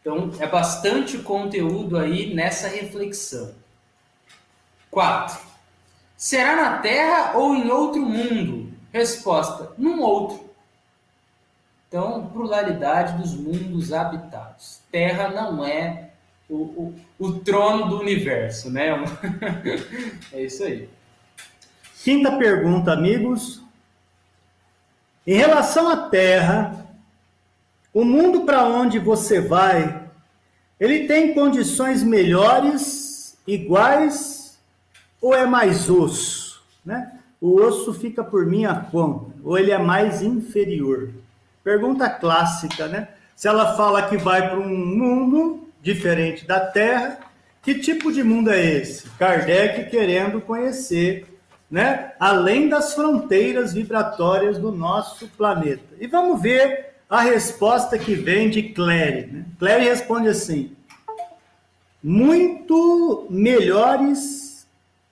[0.00, 3.54] Então, é bastante conteúdo aí nessa reflexão.
[4.90, 5.38] 4.
[6.16, 8.72] Será na Terra ou em outro mundo?
[8.92, 10.48] Resposta: num outro.
[11.88, 14.80] Então, pluralidade dos mundos habitados.
[14.90, 16.07] Terra não é
[16.48, 18.90] o, o, o trono do universo, né?
[20.32, 20.88] é isso aí.
[22.02, 23.62] Quinta pergunta, amigos.
[25.26, 26.86] Em relação à Terra,
[27.92, 30.08] o mundo para onde você vai,
[30.80, 34.58] ele tem condições melhores, iguais
[35.20, 37.12] ou é mais osso, né?
[37.40, 41.10] O osso fica por minha conta, ou ele é mais inferior?
[41.62, 43.08] Pergunta clássica, né?
[43.36, 47.18] Se ela fala que vai para um mundo diferente da Terra,
[47.62, 49.08] que tipo de mundo é esse?
[49.18, 51.26] Kardec querendo conhecer
[51.70, 52.12] né?
[52.18, 55.94] além das fronteiras vibratórias do nosso planeta.
[56.00, 59.26] E vamos ver a resposta que vem de Clary.
[59.26, 59.44] Né?
[59.58, 60.76] Clary responde assim:
[62.02, 64.66] muito melhores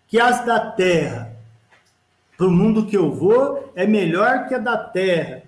[0.08, 1.34] que as da Terra.
[2.36, 5.42] Para o mundo que eu vou, é melhor que a da Terra.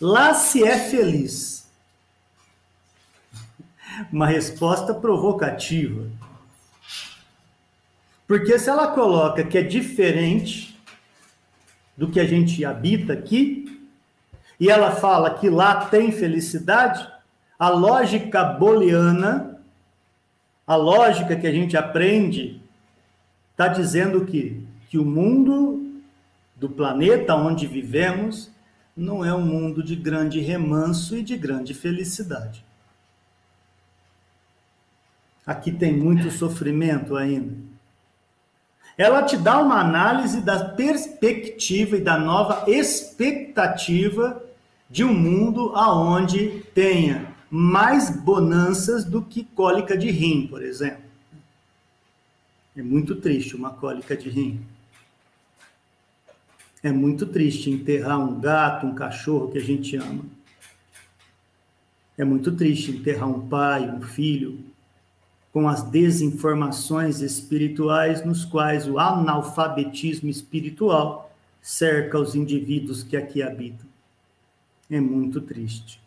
[0.00, 1.61] Lá se é feliz.
[4.12, 6.06] Uma resposta provocativa.
[8.26, 10.78] Porque se ela coloca que é diferente
[11.96, 13.80] do que a gente habita aqui,
[14.58, 17.06] e ela fala que lá tem felicidade,
[17.58, 19.60] a lógica booleana,
[20.66, 22.62] a lógica que a gente aprende,
[23.50, 26.00] está dizendo que, que o mundo
[26.56, 28.50] do planeta onde vivemos
[28.96, 32.64] não é um mundo de grande remanso e de grande felicidade.
[35.46, 37.72] Aqui tem muito sofrimento ainda
[38.96, 44.42] ela te dá uma análise da perspectiva e da nova expectativa
[44.90, 51.02] de um mundo aonde tenha mais bonanças do que cólica de rim, por exemplo.
[52.76, 54.60] É muito triste uma cólica de rim.
[56.82, 60.24] É muito triste enterrar um gato, um cachorro que a gente ama.
[62.16, 64.58] É muito triste enterrar um pai, um filho,
[65.52, 71.30] com as desinformações espirituais nos quais o analfabetismo espiritual
[71.60, 73.86] cerca os indivíduos que aqui habitam.
[74.90, 76.00] É muito triste.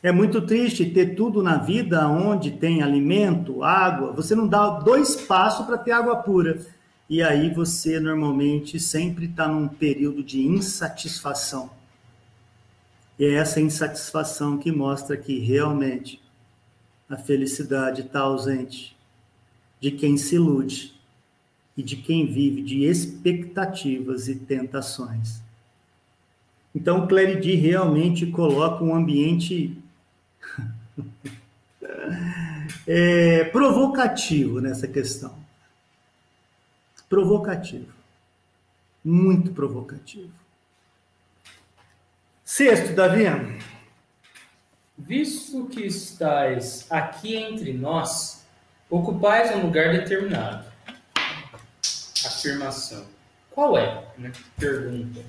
[0.00, 5.16] É muito triste ter tudo na vida onde tem alimento, água, você não dá dois
[5.16, 6.64] passos para ter água pura.
[7.10, 11.70] E aí você normalmente sempre está num período de insatisfação.
[13.18, 16.20] E é essa insatisfação que mostra que realmente
[17.08, 18.96] a felicidade está ausente
[19.80, 20.94] de quem se ilude
[21.76, 25.40] e de quem vive de expectativas e tentações.
[26.74, 29.76] Então, Claridi realmente coloca um ambiente
[32.86, 35.34] É, provocativo nessa questão.
[37.08, 37.92] Provocativo.
[39.04, 40.32] Muito provocativo.
[42.44, 43.24] Sexto, Davi.
[44.98, 48.44] Visto que estáis aqui entre nós,
[48.90, 50.66] ocupais um lugar determinado.
[52.26, 53.06] Afirmação.
[53.52, 54.04] Qual é?
[54.18, 54.32] Né?
[54.58, 55.20] Pergunta.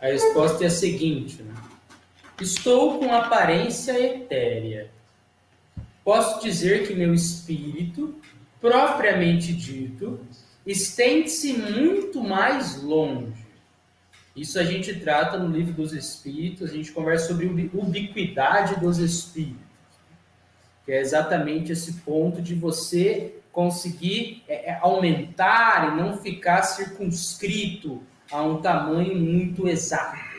[0.00, 1.52] A resposta é a seguinte: né?
[2.40, 4.88] Estou com aparência etérea.
[6.04, 8.14] Posso dizer que meu espírito,
[8.60, 10.24] propriamente dito,
[10.64, 13.41] estende-se muito mais longe.
[14.34, 19.60] Isso a gente trata no livro dos Espíritos, a gente conversa sobre ubiquidade dos Espíritos,
[20.84, 28.02] que é exatamente esse ponto de você conseguir é, é, aumentar e não ficar circunscrito
[28.30, 30.32] a um tamanho muito exato.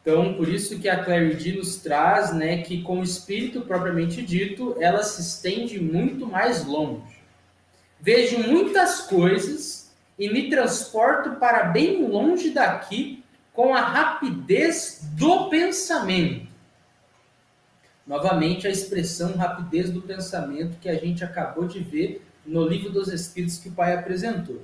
[0.00, 4.76] Então, por isso que a Clarity nos traz, né, que com o espírito propriamente dito,
[4.80, 7.14] ela se estende muito mais longe.
[8.00, 9.83] Vejo muitas coisas
[10.18, 16.46] e me transporto para bem longe daqui com a rapidez do pensamento.
[18.06, 23.08] Novamente, a expressão rapidez do pensamento que a gente acabou de ver no livro dos
[23.08, 24.62] Espíritos que o Pai apresentou.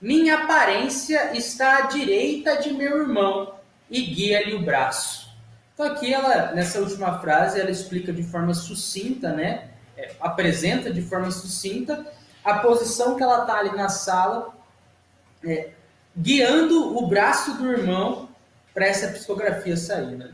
[0.00, 3.54] Minha aparência está à direita de meu irmão
[3.90, 5.30] e guia-lhe o braço.
[5.74, 9.70] Então aqui ela, nessa última frase, ela explica de forma sucinta, né?
[9.96, 12.04] É, apresenta de forma sucinta
[12.44, 14.52] a posição que ela está ali na sala,
[15.44, 15.70] é,
[16.16, 18.28] guiando o braço do irmão
[18.72, 20.32] para essa psicografia sair, né?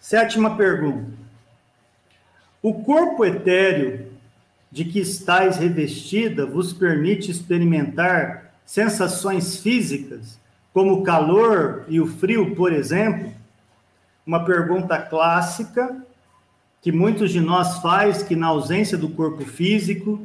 [0.00, 1.12] Sétima pergunta.
[2.62, 4.12] O corpo etéreo
[4.70, 10.38] de que estáis revestida vos permite experimentar sensações físicas,
[10.72, 13.32] como o calor e o frio, por exemplo?
[14.26, 15.96] uma pergunta clássica
[16.84, 20.20] que muitos de nós faz que na ausência do corpo físico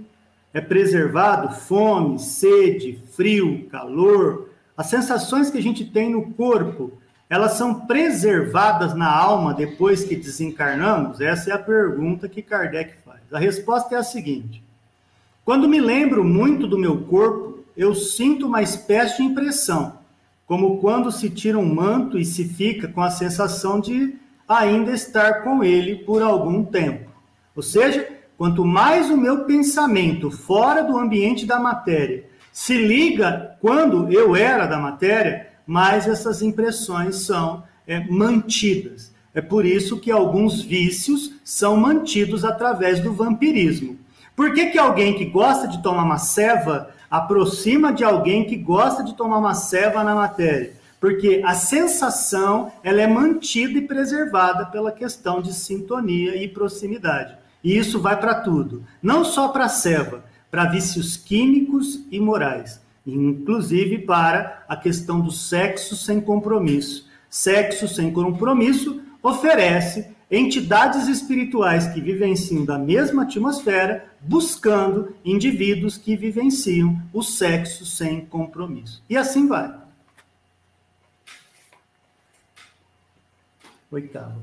[0.53, 6.91] é preservado fome, sede, frio, calor, as sensações que a gente tem no corpo,
[7.30, 11.22] elas são preservadas na alma depois que desencarnamos?
[11.22, 13.22] Essa é a pergunta que Kardec faz.
[13.32, 14.62] A resposta é a seguinte:
[15.45, 19.97] quando me lembro muito do meu corpo, eu sinto uma espécie de impressão
[20.45, 24.18] como quando se tira um manto e se fica com a sensação de
[24.49, 27.11] ainda estar com ele por algum tempo.
[27.55, 34.11] Ou seja, quanto mais o meu pensamento fora do ambiente da matéria se liga quando
[34.11, 39.13] eu era da matéria, mais essas impressões são é, mantidas.
[39.33, 43.97] É por isso que alguns vícios são mantidos através do vampirismo.
[44.35, 49.03] Por que, que alguém que gosta de tomar uma ceva aproxima de alguém que gosta
[49.03, 54.91] de tomar uma ceva na matéria, porque a sensação ela é mantida e preservada pela
[54.91, 57.35] questão de sintonia e proximidade.
[57.63, 62.81] E isso vai para tudo, não só para a ceva, para vícios químicos e morais,
[63.05, 67.07] inclusive para a questão do sexo sem compromisso.
[67.29, 77.01] Sexo sem compromisso oferece entidades espirituais que vivenciam da mesma atmosfera, buscando indivíduos que vivenciam
[77.11, 79.03] o sexo sem compromisso.
[79.09, 79.73] E assim vai.
[83.91, 84.41] Oitavo.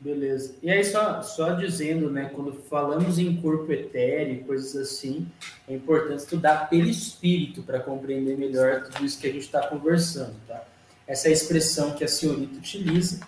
[0.00, 0.54] Beleza.
[0.62, 5.26] E aí, só, só dizendo, né, quando falamos em corpo etéreo, coisas assim,
[5.66, 10.34] é importante estudar pelo espírito para compreender melhor tudo isso que a gente está conversando,
[10.46, 10.64] tá?
[11.06, 13.26] Essa é a expressão que a senhorita utiliza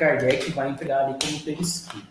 [0.00, 2.08] Kardec vai entregar ali como perispírito.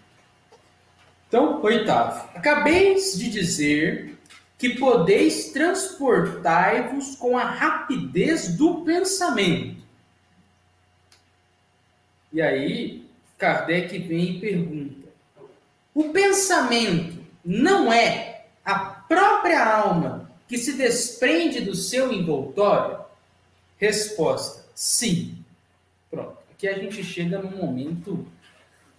[1.27, 2.29] Então, oitavo.
[2.35, 4.17] Acabeis de dizer
[4.57, 9.78] que podeis transportar-vos com a rapidez do pensamento.
[12.31, 13.05] E aí,
[13.37, 15.09] Kardec vem e pergunta:
[15.93, 22.99] o pensamento não é a própria alma que se desprende do seu envoltório?
[23.77, 25.43] Resposta: sim.
[26.09, 28.27] Pronto que a gente chega no momento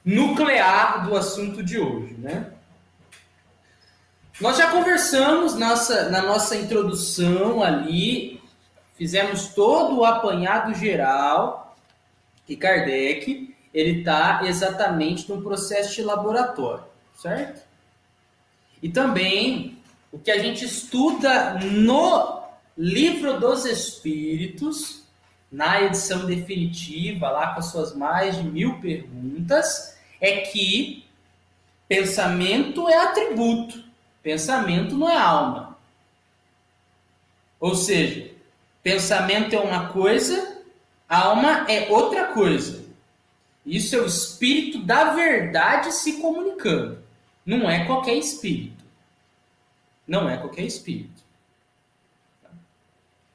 [0.03, 2.53] nuclear do assunto de hoje, né?
[4.41, 8.41] Nós já conversamos nossa, na nossa introdução ali,
[8.95, 11.70] fizemos todo o apanhado geral
[12.51, 16.83] que Kardec ele está exatamente no processo de laboratório,
[17.15, 17.63] certo?
[18.83, 19.79] E também
[20.11, 22.43] o que a gente estuda no
[22.77, 25.05] livro dos Espíritos,
[25.53, 31.05] na edição definitiva, lá com as suas mais de mil perguntas, é que
[31.87, 33.85] pensamento é atributo,
[34.25, 35.79] pensamento não é alma.
[37.61, 38.31] Ou seja,
[38.83, 40.60] Pensamento é uma coisa,
[41.19, 42.85] alma é outra coisa.
[43.67, 46.99] Isso é o espírito da verdade se comunicando.
[47.45, 48.85] Não é qualquer espírito.
[50.07, 51.21] Não é qualquer espírito.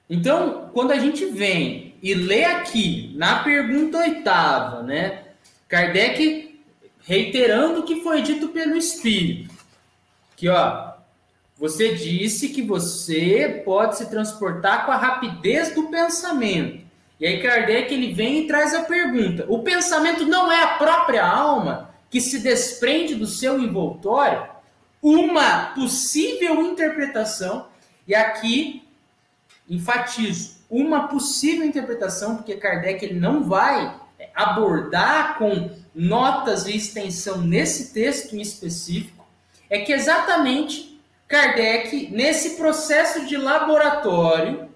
[0.09, 5.23] Então, quando a gente vem e lê aqui, na pergunta oitava, né?
[5.67, 6.61] Kardec
[7.05, 9.53] reiterando o que foi dito pelo Espírito.
[10.35, 10.93] Que, ó,
[11.57, 16.84] você disse que você pode se transportar com a rapidez do pensamento.
[17.19, 21.25] E aí Kardec ele vem e traz a pergunta: o pensamento não é a própria
[21.25, 24.47] alma que se desprende do seu envoltório?
[25.01, 27.67] Uma possível interpretação,
[28.07, 28.83] e aqui
[29.69, 33.99] enfatizo, uma possível interpretação, porque Kardec ele não vai
[34.33, 39.25] abordar com notas e extensão nesse texto em específico,
[39.69, 44.69] é que exatamente Kardec, nesse processo de laboratório,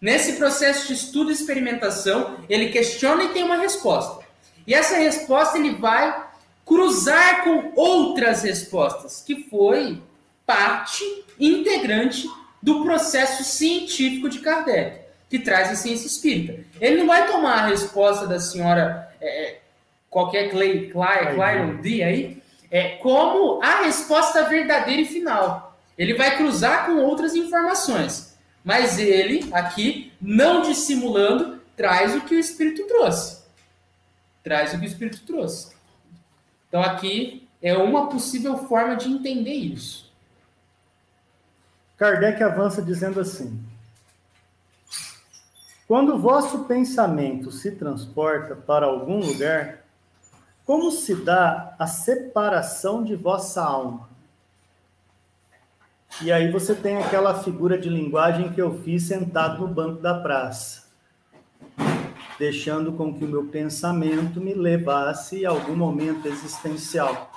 [0.00, 4.24] nesse processo de estudo e experimentação, ele questiona e tem uma resposta.
[4.66, 6.28] E essa resposta ele vai
[6.64, 10.00] cruzar com outras respostas, que foi
[10.46, 11.04] parte
[11.38, 12.28] integrante
[12.62, 16.60] do processo científico de Kardec, que traz a ciência espírita.
[16.80, 19.60] Ele não vai tomar a resposta da senhora é, é
[20.08, 25.78] qualquer Clay, Clay, Clay D aí, é, como a resposta verdadeira e final.
[25.96, 28.29] Ele vai cruzar com outras informações.
[28.64, 33.42] Mas ele, aqui, não dissimulando, traz o que o Espírito trouxe.
[34.42, 35.74] Traz o que o Espírito trouxe.
[36.68, 40.10] Então, aqui é uma possível forma de entender isso.
[41.96, 43.62] Kardec avança dizendo assim:
[45.86, 49.84] Quando o vosso pensamento se transporta para algum lugar,
[50.64, 54.09] como se dá a separação de vossa alma?
[56.22, 60.14] E aí você tem aquela figura de linguagem que eu fiz sentado no banco da
[60.14, 60.84] praça,
[62.38, 67.32] deixando com que o meu pensamento me levasse a algum momento existencial.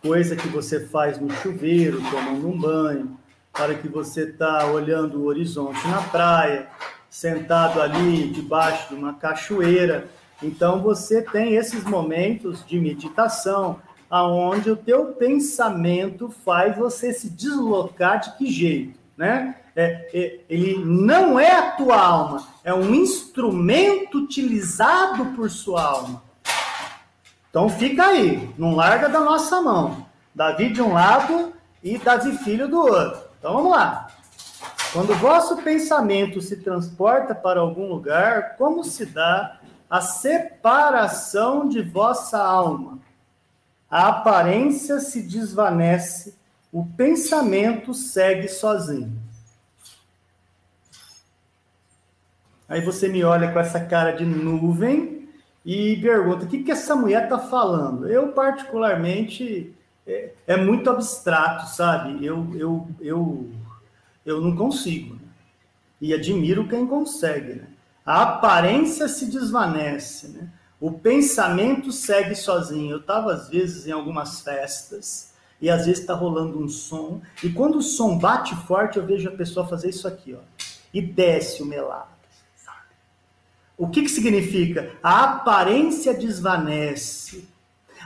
[0.00, 3.16] Coisa que você faz no chuveiro, tomando um banho,
[3.52, 6.68] para que você está olhando o horizonte na praia,
[7.08, 10.08] sentado ali debaixo de uma cachoeira.
[10.42, 13.78] Então você tem esses momentos de meditação,
[14.12, 19.56] aonde o teu pensamento faz você se deslocar de que jeito, né?
[19.74, 26.22] É, é, ele não é a tua alma, é um instrumento utilizado por sua alma.
[27.48, 30.04] Então fica aí, não larga da nossa mão.
[30.34, 33.22] Davi de um lado e Davi filho do outro.
[33.38, 34.08] Então vamos lá.
[34.92, 39.58] Quando o vosso pensamento se transporta para algum lugar, como se dá
[39.88, 42.98] a separação de vossa alma?
[43.92, 46.34] A aparência se desvanece,
[46.72, 49.20] o pensamento segue sozinho.
[52.66, 55.28] Aí você me olha com essa cara de nuvem
[55.62, 58.08] e pergunta: o que, que essa mulher está falando?
[58.08, 59.74] Eu, particularmente,
[60.06, 62.24] é, é, muito abstrato, sabe?
[62.24, 63.50] Eu, eu, eu,
[64.24, 65.16] eu não consigo.
[65.16, 65.28] Né?
[66.00, 67.56] E admiro quem consegue.
[67.56, 67.66] Né?
[68.06, 70.28] A aparência se desvanece.
[70.28, 70.48] Né?
[70.82, 72.90] O pensamento segue sozinho.
[72.90, 77.50] Eu estava, às vezes, em algumas festas, e às vezes está rolando um som, e
[77.50, 80.40] quando o som bate forte, eu vejo a pessoa fazer isso aqui, ó,
[80.92, 82.10] e desce o melado.
[83.78, 84.90] O que, que significa?
[85.00, 87.48] A aparência desvanece,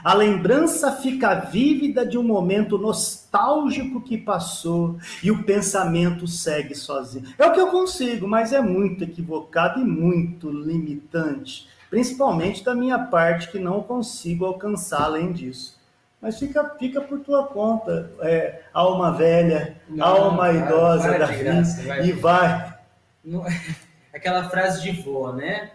[0.03, 7.25] a lembrança fica vívida de um momento nostálgico que passou e o pensamento segue sozinho.
[7.39, 12.99] É o que eu consigo, mas é muito equivocado e muito limitante principalmente da minha
[12.99, 15.77] parte, que não consigo alcançar além disso.
[16.21, 21.61] Mas fica, fica por tua conta, é, alma velha, não, alma idosa da vida,
[22.03, 22.75] e vai.
[24.13, 25.71] aquela frase de vó, né?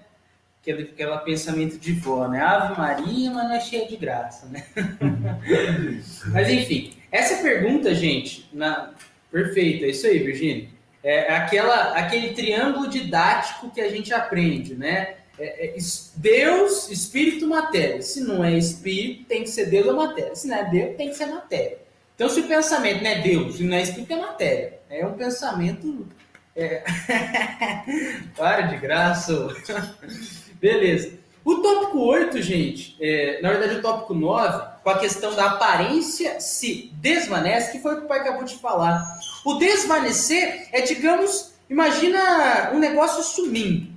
[0.61, 2.41] Aquele, aquele pensamento de vó, né?
[2.41, 4.65] Ave Maria, mas não é cheia de graça, né?
[6.33, 8.91] mas enfim, essa pergunta, gente, na...
[9.31, 10.69] perfeito, é isso aí, Virginia.
[11.05, 15.17] É aquela, aquele triângulo didático que a gente aprende, né?
[15.39, 15.77] É, é,
[16.17, 18.03] Deus, espírito, matéria.
[18.03, 20.35] Se não é espírito, tem que ser Deus ou matéria.
[20.35, 21.79] Se não é Deus, tem que ser matéria.
[22.15, 24.81] Então, se o pensamento não é Deus, se não é espírito, é matéria.
[24.91, 26.07] É um pensamento.
[26.55, 26.85] É...
[28.37, 29.49] Para de graça.
[30.61, 31.23] Beleza.
[31.45, 36.39] O tópico 8, gente, é, na verdade, o tópico 9, com a questão da aparência
[36.39, 39.19] se desvanece, que foi o que o pai acabou de falar.
[39.45, 43.92] O desvanecer é, digamos, imagina um negócio sumindo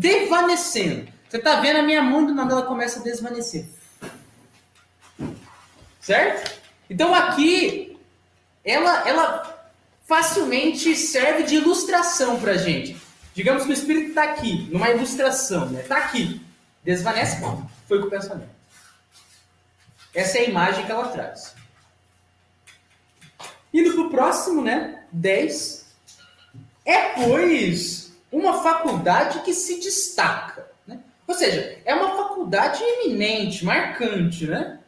[0.00, 1.12] desvanecendo.
[1.28, 3.66] Você está vendo a minha mão do nada ela começa a desvanecer.
[6.00, 6.58] Certo?
[6.88, 7.98] Então aqui
[8.64, 9.70] ela, ela
[10.06, 12.96] facilmente serve de ilustração para gente.
[13.34, 15.82] Digamos que o espírito está aqui, numa ilustração, né?
[15.82, 16.40] Está aqui.
[16.82, 17.38] Desvanece,
[17.86, 18.50] foi com o pensamento.
[20.14, 21.54] Essa é a imagem que ela traz.
[23.72, 25.04] Indo para o próximo, né?
[25.12, 25.86] 10.
[26.84, 30.68] É, pois, uma faculdade que se destaca.
[30.86, 30.98] Né?
[31.26, 34.78] Ou seja, é uma faculdade eminente, marcante, né?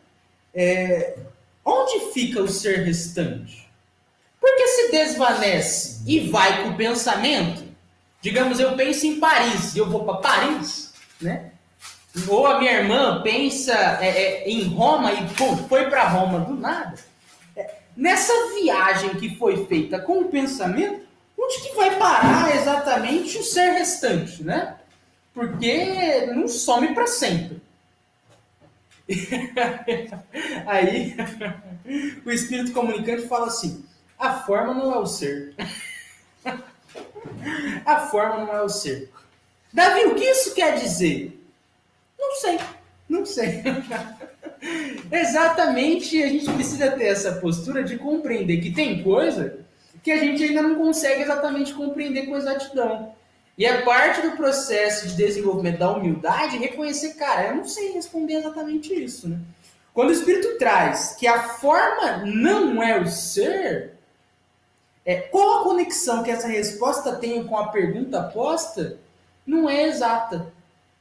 [0.55, 1.17] É,
[1.65, 3.71] onde fica o ser restante?
[4.41, 7.63] Porque se desvanece e vai com o pensamento,
[8.21, 11.53] digamos, eu penso em Paris, eu vou para Paris, né?
[12.29, 15.29] Ou a minha irmã pensa é, é, em Roma e
[15.69, 16.95] foi para Roma do nada.
[17.57, 21.07] É, nessa viagem que foi feita com o pensamento,
[21.39, 24.77] onde que vai parar exatamente o ser restante, né?
[25.35, 27.61] Porque não some para sempre.
[30.67, 31.15] Aí
[32.25, 33.85] o espírito comunicante fala assim:
[34.19, 35.55] a forma não é o ser.
[37.85, 39.11] a forma não é o ser.
[39.73, 41.39] Davi, o que isso quer dizer?
[42.19, 42.61] Não sei,
[43.09, 43.63] não sei.
[45.11, 49.62] Exatamente, a gente precisa ter essa postura de compreender que tem coisa
[50.03, 53.15] que a gente ainda não consegue exatamente compreender com exatidão.
[53.57, 58.35] E é parte do processo de desenvolvimento da humildade reconhecer, cara, eu não sei responder
[58.35, 59.39] exatamente isso, né?
[59.95, 63.93] Quando o Espírito traz que a forma não é o ser,
[65.05, 68.99] é, qual a conexão que essa resposta tem com a pergunta posta?
[69.47, 70.53] Não é exata.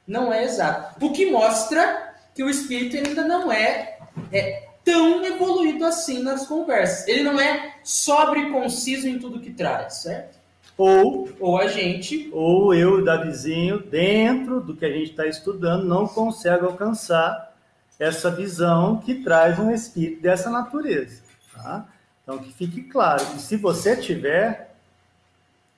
[0.05, 0.95] Não é exata.
[1.03, 3.97] O que mostra que o Espírito ainda não é,
[4.31, 7.07] é tão evoluído assim nas conversas.
[7.07, 10.39] Ele não é sobre e conciso em tudo que traz, certo?
[10.77, 15.85] Ou, ou a gente, ou eu e Davizinho, dentro do que a gente está estudando,
[15.85, 17.55] não consegue alcançar
[17.99, 21.21] essa visão que traz um espírito dessa natureza.
[21.53, 21.87] Tá?
[22.23, 23.23] Então, que fique claro.
[23.35, 24.75] E se você tiver,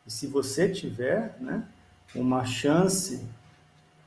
[0.07, 1.63] se você tiver né,
[2.15, 3.21] uma chance,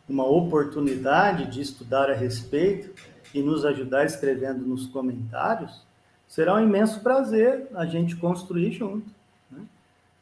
[0.08, 2.94] uma oportunidade de estudar a respeito
[3.34, 5.82] e nos ajudar escrevendo nos comentários,
[6.26, 9.14] será um imenso prazer a gente construir junto.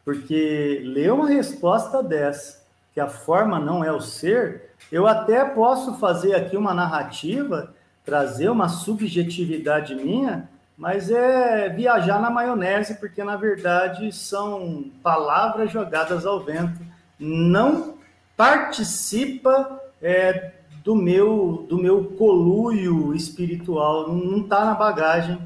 [0.05, 5.95] Porque ler uma resposta dessa, que a forma não é o ser, eu até posso
[5.95, 7.75] fazer aqui uma narrativa,
[8.05, 16.27] trazer uma subjetividade minha, mas é viajar na maionese, porque na verdade são palavras jogadas
[16.27, 16.81] ao vento.
[17.19, 17.95] Não
[18.37, 20.53] participa é,
[20.85, 25.41] do meu do meu coluio espiritual, não está na bagagem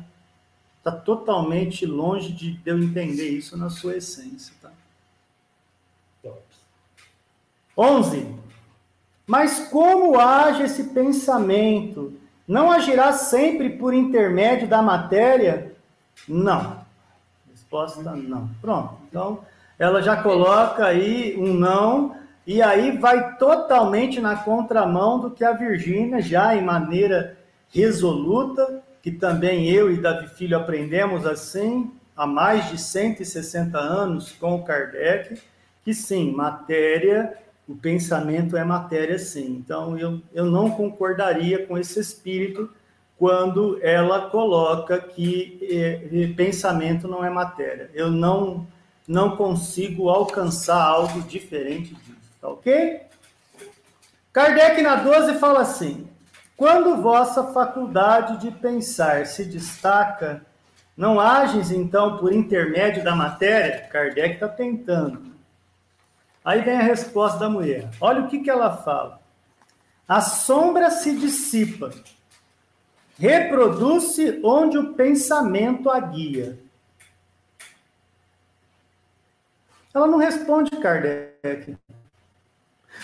[0.79, 4.55] está totalmente longe de eu entender isso na sua essência.
[4.63, 4.71] Tá?
[7.77, 8.35] 11.
[9.27, 12.13] Mas como age esse pensamento?
[12.47, 15.77] Não agirá sempre por intermédio da matéria?
[16.27, 16.81] Não.
[17.51, 18.49] Resposta não.
[18.61, 18.95] Pronto.
[19.09, 19.45] Então,
[19.79, 22.17] ela já coloca aí um não,
[22.49, 27.37] e aí vai totalmente na contramão do que a Virgínia, já em maneira
[27.69, 34.55] resoluta, que também eu e Davi Filho aprendemos assim há mais de 160 anos com
[34.55, 35.39] o Kardec,
[35.85, 37.35] que sim, matéria,
[37.69, 39.63] o pensamento é matéria sim.
[39.63, 42.71] Então eu, eu não concordaria com esse espírito
[43.19, 47.91] quando ela coloca que eh, pensamento não é matéria.
[47.93, 48.67] Eu não
[49.09, 53.03] não consigo alcançar algo diferente disso, tá ok?
[54.33, 56.09] Kardec na 12 fala assim:
[56.57, 60.45] quando vossa faculdade de pensar se destaca,
[60.97, 63.87] não ages então por intermédio da matéria?
[63.89, 65.33] Kardec está tentando.
[66.45, 67.91] Aí vem a resposta da mulher.
[68.01, 69.21] Olha o que, que ela fala.
[70.09, 71.91] A sombra se dissipa,
[73.19, 76.59] reproduz-se onde o pensamento a guia.
[79.95, 81.77] Ela não responde, Kardec.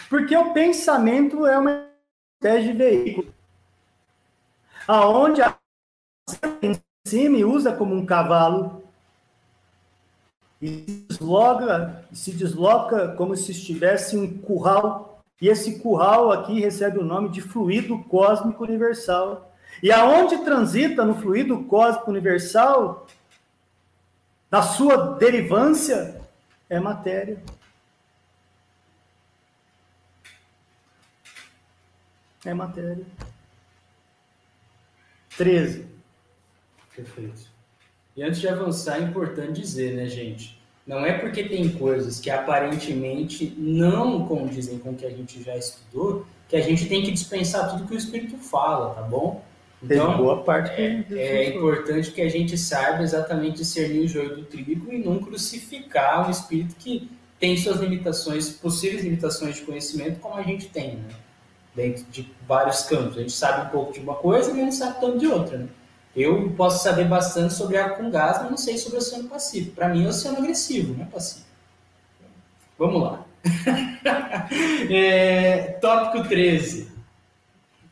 [0.09, 1.87] Porque o pensamento é uma
[2.41, 3.35] espécie de veículo
[4.87, 5.57] aonde a
[6.63, 8.83] em cima usa como um cavalo
[10.61, 16.99] e se desloca, se desloca como se estivesse um curral, e esse curral aqui recebe
[16.99, 19.53] o nome de fluido cósmico universal.
[19.83, 23.07] E aonde transita no fluido cósmico universal,
[24.51, 26.21] na sua derivância,
[26.71, 27.43] é matéria.
[32.45, 33.05] É matéria.
[35.37, 35.87] 13.
[36.95, 37.43] Perfeito.
[38.17, 40.61] E antes de avançar, é importante dizer, né, gente?
[40.87, 45.57] Não é porque tem coisas que aparentemente não condizem com o que a gente já
[45.57, 49.43] estudou que a gente tem que dispensar tudo que o Espírito fala, tá bom?
[49.83, 54.37] Então, tem boa parte é, é importante que a gente saiba exatamente discernir o joio
[54.37, 60.21] do trigo e não crucificar um Espírito que tem suas limitações, possíveis limitações de conhecimento,
[60.21, 61.09] como a gente tem, né?
[61.75, 63.17] Dentro de vários campos.
[63.17, 65.69] A gente sabe um pouco de uma coisa, mas não sabe tanto de outra, né?
[66.15, 69.75] Eu posso saber bastante sobre ar com gás, mas não sei sobre o Oceano Pacífico.
[69.75, 71.49] Para mim, é Oceano Agressivo, não é Pacífico.
[72.79, 73.25] Vamos lá.
[74.89, 76.93] é, tópico 13.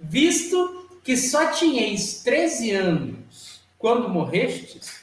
[0.01, 5.03] Visto que só tinhais 13 anos quando morrestes,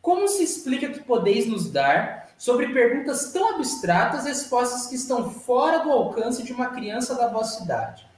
[0.00, 5.78] como se explica que podeis nos dar sobre perguntas tão abstratas respostas que estão fora
[5.78, 8.09] do alcance de uma criança da vossa idade?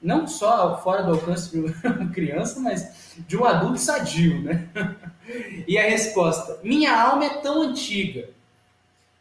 [0.00, 4.68] Não só fora do alcance de uma criança, mas de um adulto sadio, né?
[5.66, 8.30] E a resposta: minha alma é tão antiga.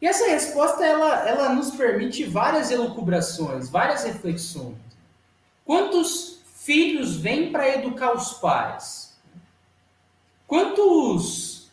[0.01, 4.78] E essa resposta ela, ela nos permite várias elucubrações, várias reflexões.
[5.65, 9.17] Quantos filhos vêm para educar os pais?
[10.45, 11.69] Quantos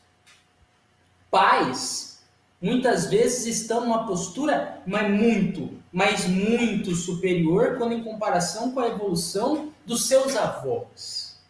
[1.31, 2.23] pais
[2.61, 8.89] muitas vezes estão numa postura, mas muito, mas muito superior quando em comparação com a
[8.89, 11.41] evolução dos seus avós?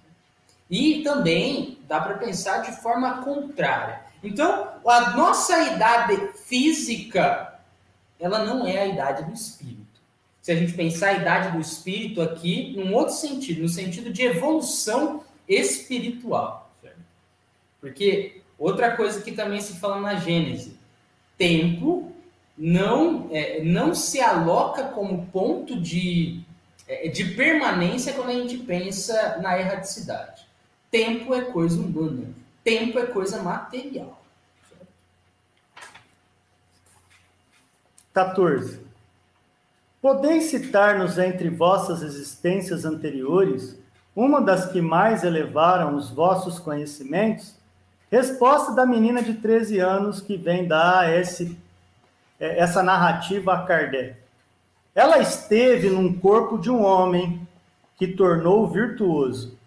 [0.69, 4.03] E também dá para pensar de forma contrária.
[4.23, 7.59] Então, a nossa idade física,
[8.21, 10.03] ela não é a idade do espírito.
[10.43, 14.25] Se a gente pensar a idade do espírito aqui, num outro sentido, no sentido de
[14.25, 16.71] evolução espiritual.
[17.81, 20.79] Porque outra coisa que também se fala na Gênese,
[21.39, 22.14] tempo
[22.57, 26.43] não, é, não se aloca como ponto de,
[26.87, 30.47] é, de permanência quando a gente pensa na erraticidade.
[30.91, 32.29] Tempo é coisa humana.
[32.63, 34.23] Tempo é coisa material.
[38.13, 38.81] 14.
[40.01, 43.77] Podeis citar-nos entre vossas existências anteriores
[44.15, 47.57] uma das que mais elevaram os vossos conhecimentos?
[48.11, 50.69] Resposta da menina de 13 anos que vem
[51.11, 51.57] esse, é,
[52.45, 54.17] essa narrativa a Kardec.
[54.95, 57.47] Ela esteve num corpo de um homem
[57.97, 59.59] que tornou virtuoso.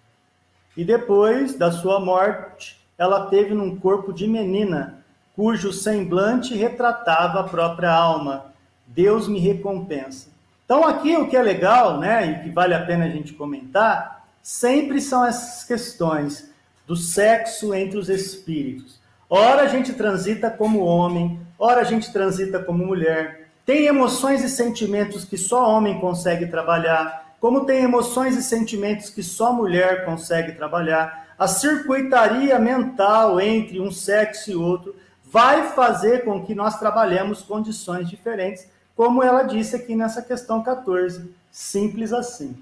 [0.75, 5.03] E depois da sua morte, ela teve num corpo de menina,
[5.36, 8.53] cujo semblante retratava a própria alma.
[8.86, 10.30] Deus me recompensa.
[10.65, 14.28] Então, aqui o que é legal, né, e que vale a pena a gente comentar,
[14.41, 16.51] sempre são essas questões
[16.86, 18.99] do sexo entre os espíritos.
[19.30, 23.49] Ora a gente transita como homem, ora a gente transita como mulher.
[23.66, 29.22] Tem emoções e sentimentos que só homem consegue trabalhar, como tem emoções e sentimentos que
[29.22, 36.43] só mulher consegue trabalhar a circuitaria mental entre um sexo e outro vai fazer com
[36.43, 41.30] que nós trabalhemos condições diferentes, como ela disse aqui nessa questão 14.
[41.51, 42.55] Simples assim.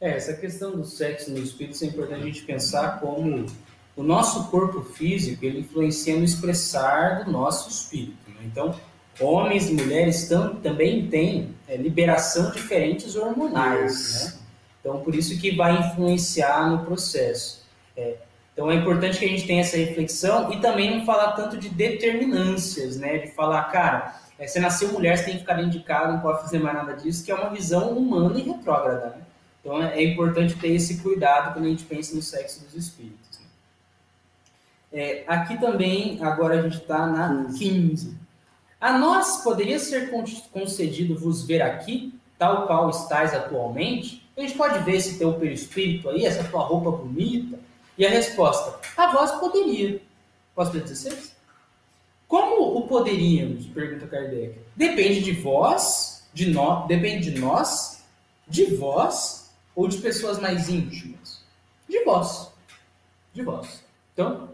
[0.00, 3.46] É, essa questão do sexo no espírito é importante a gente pensar como
[4.00, 8.30] o nosso corpo físico ele influencia no expressar do nosso espírito.
[8.30, 8.46] Né?
[8.46, 8.74] Então,
[9.20, 14.40] homens e mulheres tam, também têm é, liberação diferentes hormonais, né?
[14.80, 17.62] Então, por isso que vai influenciar no processo.
[17.94, 18.14] É,
[18.54, 21.68] então, é importante que a gente tenha essa reflexão e também não falar tanto de
[21.68, 23.18] determinâncias, né?
[23.18, 26.58] De falar, cara, é, você nasceu mulher, você tem que ficar casa, não pode fazer
[26.58, 29.22] mais nada disso, que é uma visão humana e retrógrada, né?
[29.60, 33.19] Então, é, é importante ter esse cuidado quando a gente pensa no sexo dos espíritos.
[34.92, 38.16] É, aqui também, agora a gente está na 15.
[38.80, 40.10] A nós poderia ser
[40.52, 44.28] concedido vos ver aqui, tal qual estáis atualmente?
[44.36, 47.58] A gente pode ver esse teu perispírito aí, essa tua roupa bonita.
[47.98, 50.00] E a resposta, a voz poderia.
[50.54, 51.36] Posso ler 16?
[52.26, 53.66] Como o poderíamos?
[53.66, 54.58] Pergunta Kardec.
[54.74, 58.02] Depende de vós, de nós, depende de nós,
[58.48, 61.42] de vós ou de pessoas mais íntimas?
[61.88, 62.50] De vós.
[63.34, 63.84] De vós.
[64.14, 64.48] Então,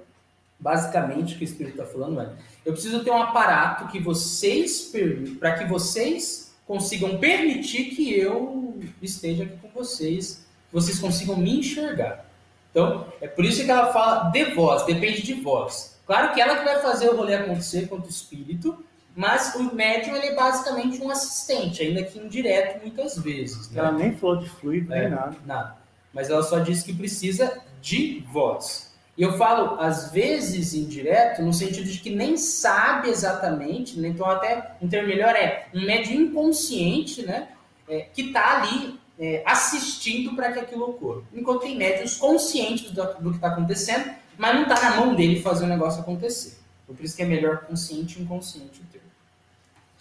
[0.58, 2.32] basicamente o que o Espírito está falando é:
[2.64, 4.92] eu preciso ter um aparato que vocês
[5.38, 11.60] para que vocês consigam permitir que eu esteja aqui com vocês, que vocês consigam me
[11.60, 12.26] enxergar.
[12.70, 15.98] Então, é por isso que ela fala de vós, depende de vós.
[16.06, 18.84] Claro que ela que vai fazer o rolê acontecer quanto espírito,
[19.14, 23.70] mas o médium ele é basicamente um assistente, ainda que indireto muitas vezes.
[23.70, 23.80] Né?
[23.80, 25.36] Ela nem falou de fluido, é, nem nada.
[25.46, 25.76] Nada.
[26.12, 28.94] Mas ela só disse que precisa de voz.
[29.16, 34.08] E eu falo, às vezes, indireto, no sentido de que nem sabe exatamente, né?
[34.08, 37.48] então até um termo melhor é um médio inconsciente, né?
[37.88, 41.22] É, que está ali é, assistindo para que aquilo ocorra.
[41.32, 45.40] Enquanto tem médios conscientes do, do que está acontecendo, mas não está na mão dele
[45.40, 46.58] fazer o negócio acontecer.
[46.84, 49.06] Então, por isso que é melhor consciente e inconsciente o termo.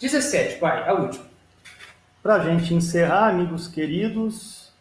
[0.00, 1.24] 17, pai, a última.
[2.22, 4.72] Para a gente encerrar, amigos queridos,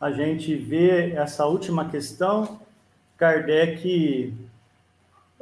[0.00, 2.61] a gente vê essa última questão
[3.22, 4.34] Kardec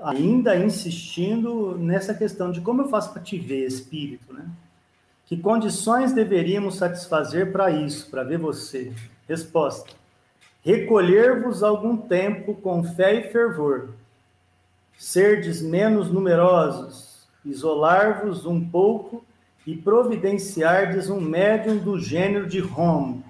[0.02, 4.44] ainda insistindo nessa questão de como eu faço para te ver, espírito, né?
[5.24, 8.92] Que condições deveríamos satisfazer para isso, para ver você?
[9.26, 9.94] Resposta:
[10.62, 13.94] Recolher-vos algum tempo com fé e fervor,
[14.98, 19.24] serdes menos numerosos, isolar-vos um pouco
[19.66, 23.24] e providenciardes um médium do gênero de Home.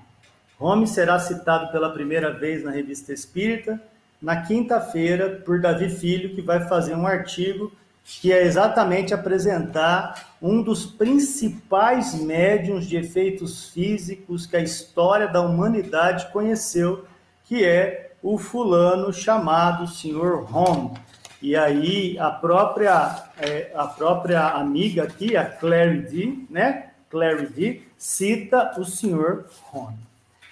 [0.58, 3.80] Home será citado pela primeira vez na Revista Espírita,
[4.20, 7.72] na quinta-feira, por Davi Filho, que vai fazer um artigo
[8.04, 15.40] que é exatamente apresentar um dos principais médiums de efeitos físicos que a história da
[15.40, 17.04] humanidade conheceu,
[17.44, 20.44] que é o fulano chamado Sr.
[20.54, 20.98] Home.
[21.40, 26.90] E aí a própria é, a própria amiga aqui, a Clary D, né?
[27.08, 29.44] Clary D, cita o Sr.
[29.72, 29.98] Home.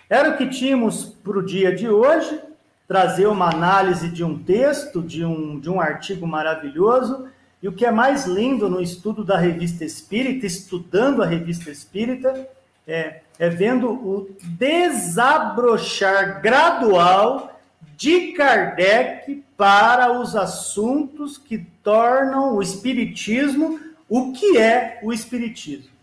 [0.09, 2.41] Era o que tínhamos para o dia de hoje,
[2.89, 7.29] trazer uma análise de um texto, de um, de um artigo maravilhoso,
[7.63, 12.49] e o que é mais lindo no estudo da revista espírita, estudando a revista espírita,
[12.87, 17.61] é, é vendo o desabrochar gradual
[17.95, 23.79] de Kardec para os assuntos que tornam o espiritismo
[24.09, 25.98] o que é o espiritismo.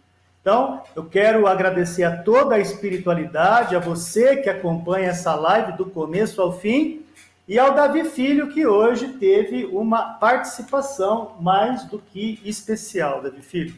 [0.45, 5.87] Então, eu quero agradecer a toda a espiritualidade, a você que acompanha essa live do
[5.87, 7.03] começo ao fim
[7.47, 13.23] e ao Davi Filho, que hoje teve uma participação mais do que especial.
[13.23, 13.73] Davi Filho.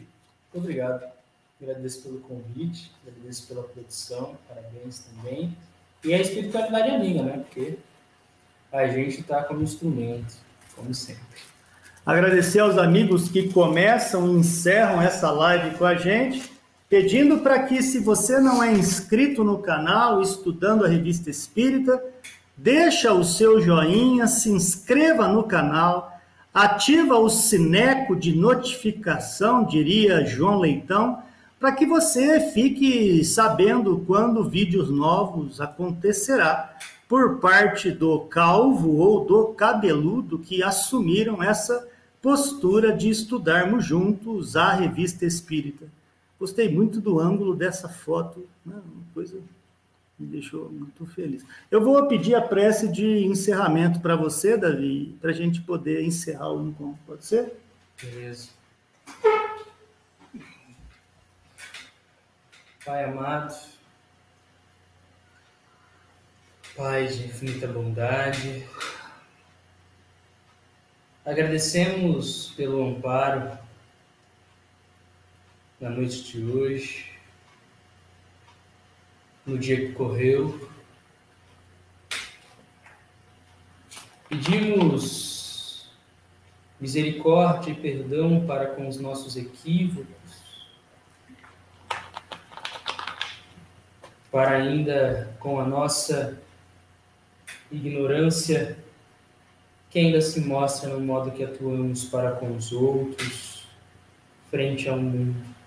[0.52, 1.06] Muito obrigado.
[1.58, 5.56] Agradeço pelo convite, agradeço pela produção, parabéns também.
[6.04, 7.38] E a espiritualidade amiga, né?
[7.38, 7.78] Porque
[8.70, 10.34] a gente está como instrumento,
[10.76, 11.40] como sempre.
[12.04, 16.57] Agradecer aos amigos que começam e encerram essa live com a gente,
[16.88, 22.02] pedindo para que, se você não é inscrito no canal, estudando a revista Espírita,
[22.56, 26.18] deixa o seu joinha, se inscreva no canal,
[26.52, 31.22] ativa o sineco de notificação, diria João Leitão,
[31.60, 36.74] para que você fique sabendo quando vídeos novos acontecerá
[37.08, 41.86] por parte do calvo ou do cabeludo que assumiram essa
[42.22, 45.97] postura de estudarmos juntos a revista espírita.
[46.38, 48.74] Gostei muito do ângulo dessa foto, né?
[48.74, 49.40] uma coisa
[50.18, 51.44] me deixou muito feliz.
[51.70, 56.52] Eu vou pedir a prece de encerramento para você, Davi, para a gente poder encerrar
[56.52, 56.98] o encontro.
[57.06, 57.52] Pode ser?
[58.02, 58.48] Beleza.
[62.84, 63.54] Pai amado,
[66.74, 68.64] Pai de infinita bondade,
[71.24, 73.58] agradecemos pelo amparo
[75.80, 77.06] na noite de hoje
[79.46, 80.68] no dia que correu.
[84.28, 85.88] Pedimos
[86.80, 90.68] misericórdia e perdão para com os nossos equívocos,
[94.30, 96.40] para ainda com a nossa
[97.70, 98.78] ignorância
[99.90, 103.66] que ainda se mostra no modo que atuamos para com os outros,
[104.50, 105.57] frente ao mundo.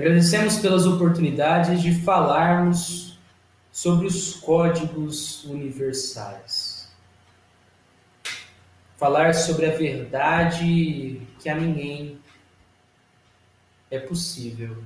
[0.00, 3.18] Agradecemos pelas oportunidades de falarmos
[3.70, 6.90] sobre os códigos universais.
[8.96, 12.18] Falar sobre a verdade que a ninguém
[13.90, 14.82] é possível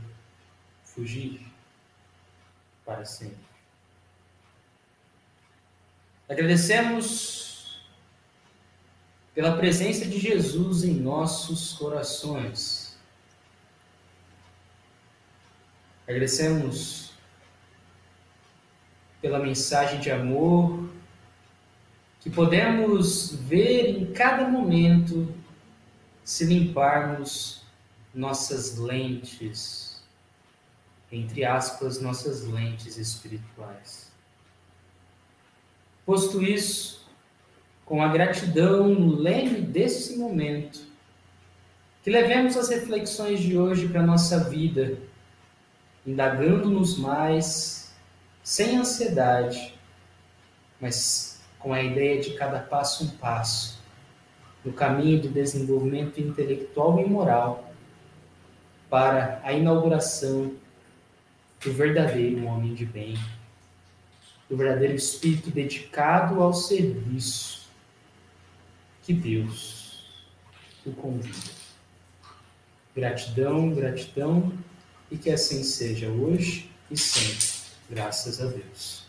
[0.83, 1.47] fugir
[2.85, 3.39] para sempre.
[6.29, 7.81] Agradecemos
[9.33, 12.84] pela presença de Jesus em nossos corações
[16.07, 17.13] Agradecemos
[19.23, 20.91] pela mensagem de amor
[22.21, 25.35] que podemos ver em cada momento
[26.23, 27.63] se limparmos
[28.15, 30.03] nossas lentes,
[31.11, 34.13] entre aspas, nossas lentes espirituais.
[36.05, 37.07] Posto isso,
[37.85, 40.81] com a gratidão no leme desse momento,
[42.03, 44.99] que levemos as reflexões de hoje para a nossa vida
[46.07, 47.95] indagando-nos mais,
[48.43, 49.75] sem ansiedade,
[50.81, 53.83] mas com a ideia de cada passo um passo,
[54.65, 57.73] no caminho do desenvolvimento intelectual e moral
[58.91, 60.55] para a inauguração
[61.63, 63.19] do verdadeiro homem de bem,
[64.49, 67.69] do verdadeiro espírito dedicado ao serviço
[69.03, 70.07] que Deus
[70.85, 71.65] o convida.
[72.95, 74.53] Gratidão, gratidão
[75.11, 77.47] e que assim seja hoje e sempre.
[77.89, 79.05] Graças a Deus.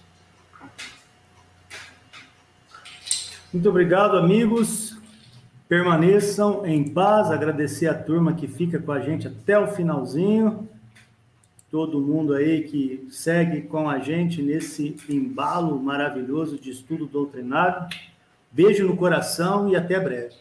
[3.53, 4.97] Muito obrigado, amigos.
[5.67, 7.31] Permaneçam em paz.
[7.31, 10.67] Agradecer a turma que fica com a gente até o finalzinho.
[11.71, 17.87] Todo mundo aí que segue com a gente nesse embalo maravilhoso de estudo doutrinário.
[18.51, 20.35] Beijo no coração e até breve.